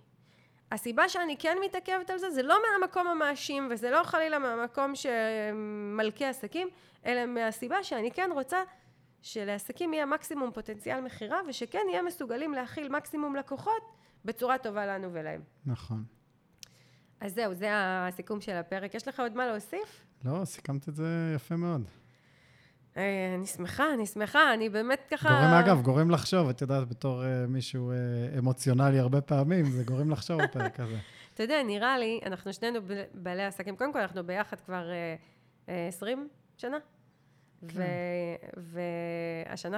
[0.71, 6.25] הסיבה שאני כן מתעכבת על זה, זה לא מהמקום המאשים, וזה לא חלילה מהמקום שמלכי
[6.25, 6.67] עסקים,
[7.05, 8.57] אלא מהסיבה שאני כן רוצה
[9.21, 13.81] שלעסקים יהיה מקסימום פוטנציאל מכירה, ושכן יהיה מסוגלים להכיל מקסימום לקוחות
[14.25, 15.41] בצורה טובה לנו ולהם.
[15.65, 16.03] נכון.
[17.19, 18.93] אז זהו, זה הסיכום של הפרק.
[18.93, 20.05] יש לך עוד מה להוסיף?
[20.25, 22.00] לא, סיכמת את זה יפה מאוד.
[22.95, 25.29] אני שמחה, אני שמחה, אני באמת ככה...
[25.29, 30.09] גורם, אגב, גורם לחשוב, את יודעת, בתור uh, מישהו uh, אמוציונלי הרבה פעמים, זה גורם
[30.09, 30.97] לחשוב בפרק הזה.
[31.33, 32.79] אתה יודע, נראה לי, אנחנו שנינו
[33.13, 34.89] בעלי עסקים, קודם כל אנחנו ביחד כבר
[35.65, 36.27] uh, uh, 20
[36.57, 36.77] שנה,
[37.67, 37.81] כן.
[38.57, 39.77] והשנה,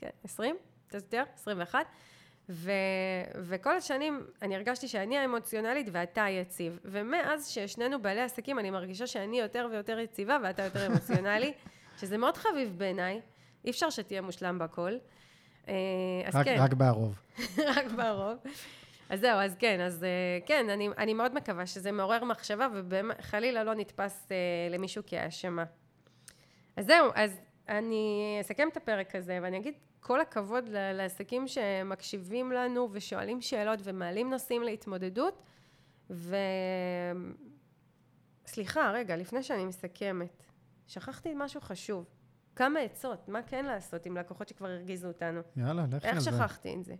[0.00, 0.56] כן, 20?
[0.88, 1.86] קצת יותר, 21.
[2.48, 2.70] ו,
[3.34, 6.78] וכל השנים אני הרגשתי שאני האמוציונלית ואתה היציב.
[6.84, 11.52] ומאז ששנינו בעלי עסקים, אני מרגישה שאני יותר ויותר יציבה ואתה יותר אמוציונלי.
[11.96, 13.20] שזה מאוד חביב בעיניי,
[13.64, 14.92] אי אפשר שתהיה מושלם בכל.
[15.68, 15.74] אה,
[16.24, 16.56] אז רק, כן.
[16.58, 17.20] רק בערוב.
[17.76, 18.38] רק בערוב.
[19.08, 20.08] אז זהו, אז כן, אז אה,
[20.46, 24.36] כן, אני, אני מאוד מקווה שזה מעורר מחשבה, וחלילה לא נתפס אה,
[24.70, 25.64] למישהו כאשמה.
[26.76, 32.88] אז זהו, אז אני אסכם את הפרק הזה, ואני אגיד כל הכבוד לעסקים שמקשיבים לנו
[32.92, 35.42] ושואלים שאלות ומעלים נושאים להתמודדות.
[36.10, 36.36] ו...
[38.46, 40.45] סליחה, רגע, לפני שאני מסכמת,
[40.86, 42.04] שכחתי משהו חשוב.
[42.56, 45.40] כמה עצות, מה כן לעשות עם לקוחות שכבר הרגיזו אותנו.
[45.56, 46.30] יאללה, לכי על זה.
[46.30, 46.94] איך שכחתי את זה?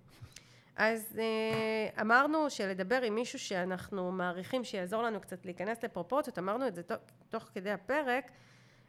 [0.76, 6.74] אז אה, אמרנו שלדבר עם מישהו שאנחנו מעריכים שיעזור לנו קצת להיכנס לפרופורציות, אמרנו את
[6.74, 8.30] זה תוך, תוך כדי הפרק,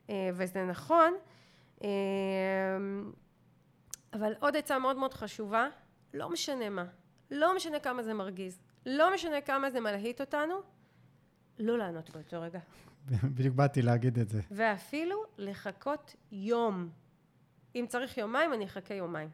[0.09, 1.13] אה, וזה נכון,
[1.83, 1.87] אה,
[4.13, 5.67] אבל עוד עצה מאוד מאוד חשובה,
[6.13, 6.85] לא משנה מה,
[7.31, 10.55] לא משנה כמה זה מרגיז, לא משנה כמה זה מלהיט אותנו,
[11.59, 12.59] לא לענות באותו רגע.
[13.23, 14.41] בדיוק באתי להגיד את זה.
[14.51, 16.89] ואפילו לחכות יום.
[17.75, 19.29] אם צריך יומיים, אני אחכה יומיים.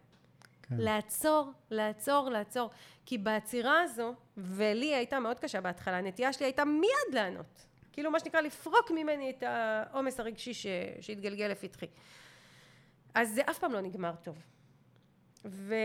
[0.62, 0.76] כן.
[0.78, 2.70] לעצור, לעצור, לעצור.
[3.06, 7.66] כי בעצירה הזו, ולי הייתה מאוד קשה בהתחלה, הנטייה שלי הייתה מיד לענות.
[7.92, 10.68] כאילו, מה שנקרא, לפרוק ממני את העומס הרגשי ש...
[11.02, 11.86] שהתגלגל לפתחי.
[13.14, 14.38] אז זה אף פעם לא נגמר טוב.
[15.46, 15.76] ו...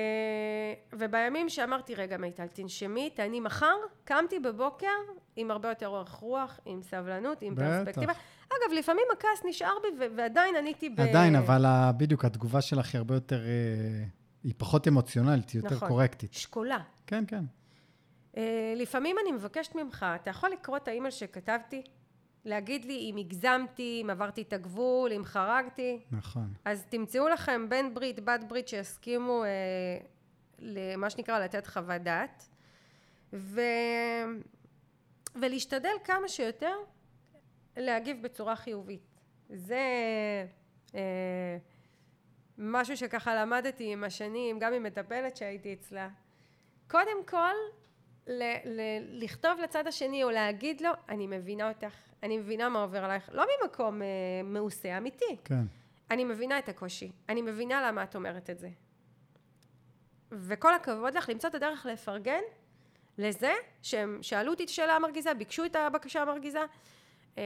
[0.93, 4.87] ובימים שאמרתי, רגע מיטל, תנשמי, תעני מחר, קמתי בבוקר
[5.39, 7.55] עם הרבה יותר אורך רוח, עם סבלנות, עם.
[7.55, 8.13] פרספקטיבה.
[8.49, 10.07] אגב, לפעמים הכעס נשאר בי.
[10.17, 11.01] ועדיין עניתי ב...
[11.01, 11.65] עדיין, אבל
[11.97, 14.05] בדיוק, התגובה שלך היא הרבה יותר, אה,
[14.45, 16.35] היא פחות אמוציונלית, היא יותר נכון, קורקטית.
[16.35, 16.79] שקולה.
[17.07, 17.45] כן, כן.
[18.37, 21.83] אה, לפעמים אני מבקשת ממך, אתה יכול לקרוא את האימייל שכתבתי?
[22.45, 26.01] להגיד לי אם הגזמתי, אם עברתי את הגבול, אם חרגתי.
[26.11, 26.53] נכון.
[26.65, 29.49] אז תמצאו לכם בן ברית, בת ברית שיסכימו אה,
[30.59, 32.49] למה שנקרא לתת חוות דעת.
[33.33, 33.61] ו...
[35.43, 36.75] ולהשתדל כמה שיותר
[37.77, 39.21] להגיב בצורה חיובית.
[39.49, 39.83] זה
[40.95, 41.57] אה,
[42.59, 46.09] משהו שככה למדתי עם השנים, גם עם מטפלת שהייתי אצלה.
[46.91, 47.55] קודם כל,
[48.27, 53.05] ל- ל- לכתוב לצד השני או להגיד לו, אני מבינה אותך, אני מבינה מה עובר
[53.05, 54.07] עלייך, לא ממקום אה,
[54.45, 55.37] מעושה, אמיתי.
[55.45, 55.63] כן.
[56.11, 58.71] אני מבינה את הקושי, אני מבינה למה את אומרת את זה.
[60.33, 62.41] וכל הכבוד לך למצוא את הדרך לפרגן
[63.19, 66.61] לזה שהם שאלו אותי את השאלה המרגיזה, ביקשו את הבקשה המרגיזה,
[67.39, 67.43] אה,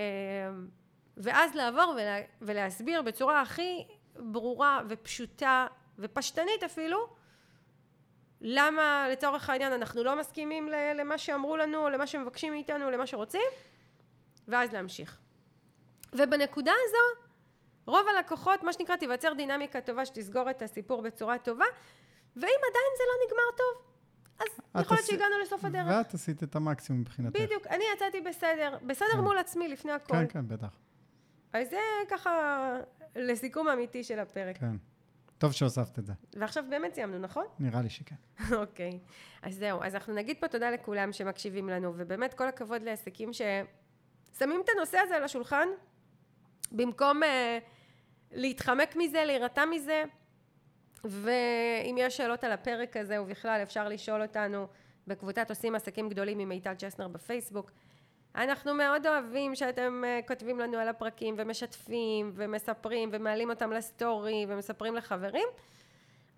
[1.16, 3.85] ואז לעבור ולה, ולהסביר בצורה הכי
[4.16, 5.66] ברורה ופשוטה
[5.99, 7.07] ופשטנית אפילו,
[8.41, 13.41] למה לצורך העניין אנחנו לא מסכימים למה שאמרו לנו, למה שמבקשים מאיתנו, למה שרוצים,
[14.49, 15.18] ואז להמשיך.
[16.12, 17.31] ובנקודה הזו,
[17.87, 21.64] רוב הלקוחות, מה שנקרא, תיווצר דינמיקה טובה שתסגור את הסיפור בצורה טובה,
[22.37, 23.91] ואם עדיין זה לא נגמר טוב,
[24.39, 24.47] אז
[24.80, 25.87] יכול להיות שהגענו לסוף הדרך.
[25.89, 27.41] ואת עשית את המקסימום מבחינתך.
[27.41, 29.20] בדיוק, אני יצאתי בסדר, בסדר כן.
[29.20, 30.14] מול עצמי לפני הכל.
[30.14, 30.78] כן, כן, בטח.
[31.53, 31.78] אז זה
[32.09, 32.30] ככה
[33.16, 34.59] לסיכום אמיתי של הפרק.
[34.59, 34.76] כן.
[35.39, 36.12] טוב שהוספת את זה.
[36.37, 37.45] ועכשיו באמת סיימנו, נכון?
[37.59, 38.14] נראה לי שכן.
[38.62, 38.99] אוקיי.
[39.43, 44.61] אז זהו, אז אנחנו נגיד פה תודה לכולם שמקשיבים לנו, ובאמת כל הכבוד לעסקים ששמים
[44.64, 45.68] את הנושא הזה על השולחן,
[46.72, 47.26] במקום uh,
[48.33, 50.05] להתחמק מזה, להירתע מזה,
[51.05, 54.66] ואם יש שאלות על הפרק הזה ובכלל אפשר לשאול אותנו
[55.07, 57.70] בקבוצת עושים עסקים גדולים עם מיטל צ'סנר בפייסבוק.
[58.34, 64.94] אנחנו מאוד אוהבים שאתם אה, כותבים לנו על הפרקים ומשתפים ומספרים ומעלים אותם לסטורי ומספרים
[64.96, 65.48] לחברים.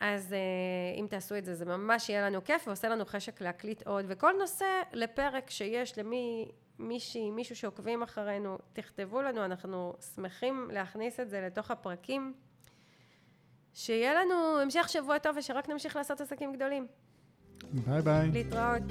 [0.00, 3.86] אז אה, אם תעשו את זה, זה ממש יהיה לנו כיף ועושה לנו חשק להקליט
[3.86, 4.04] עוד.
[4.08, 6.48] וכל נושא לפרק שיש למי,
[6.78, 12.34] מישהי, מישהו שעוקבים אחרינו, תכתבו לנו, אנחנו שמחים להכניס את זה לתוך הפרקים.
[13.74, 16.86] שיהיה לנו המשך שבוע טוב ושרק נמשיך לעשות עסקים גדולים.
[17.72, 18.30] ביי ביי.
[18.32, 18.82] להתראות.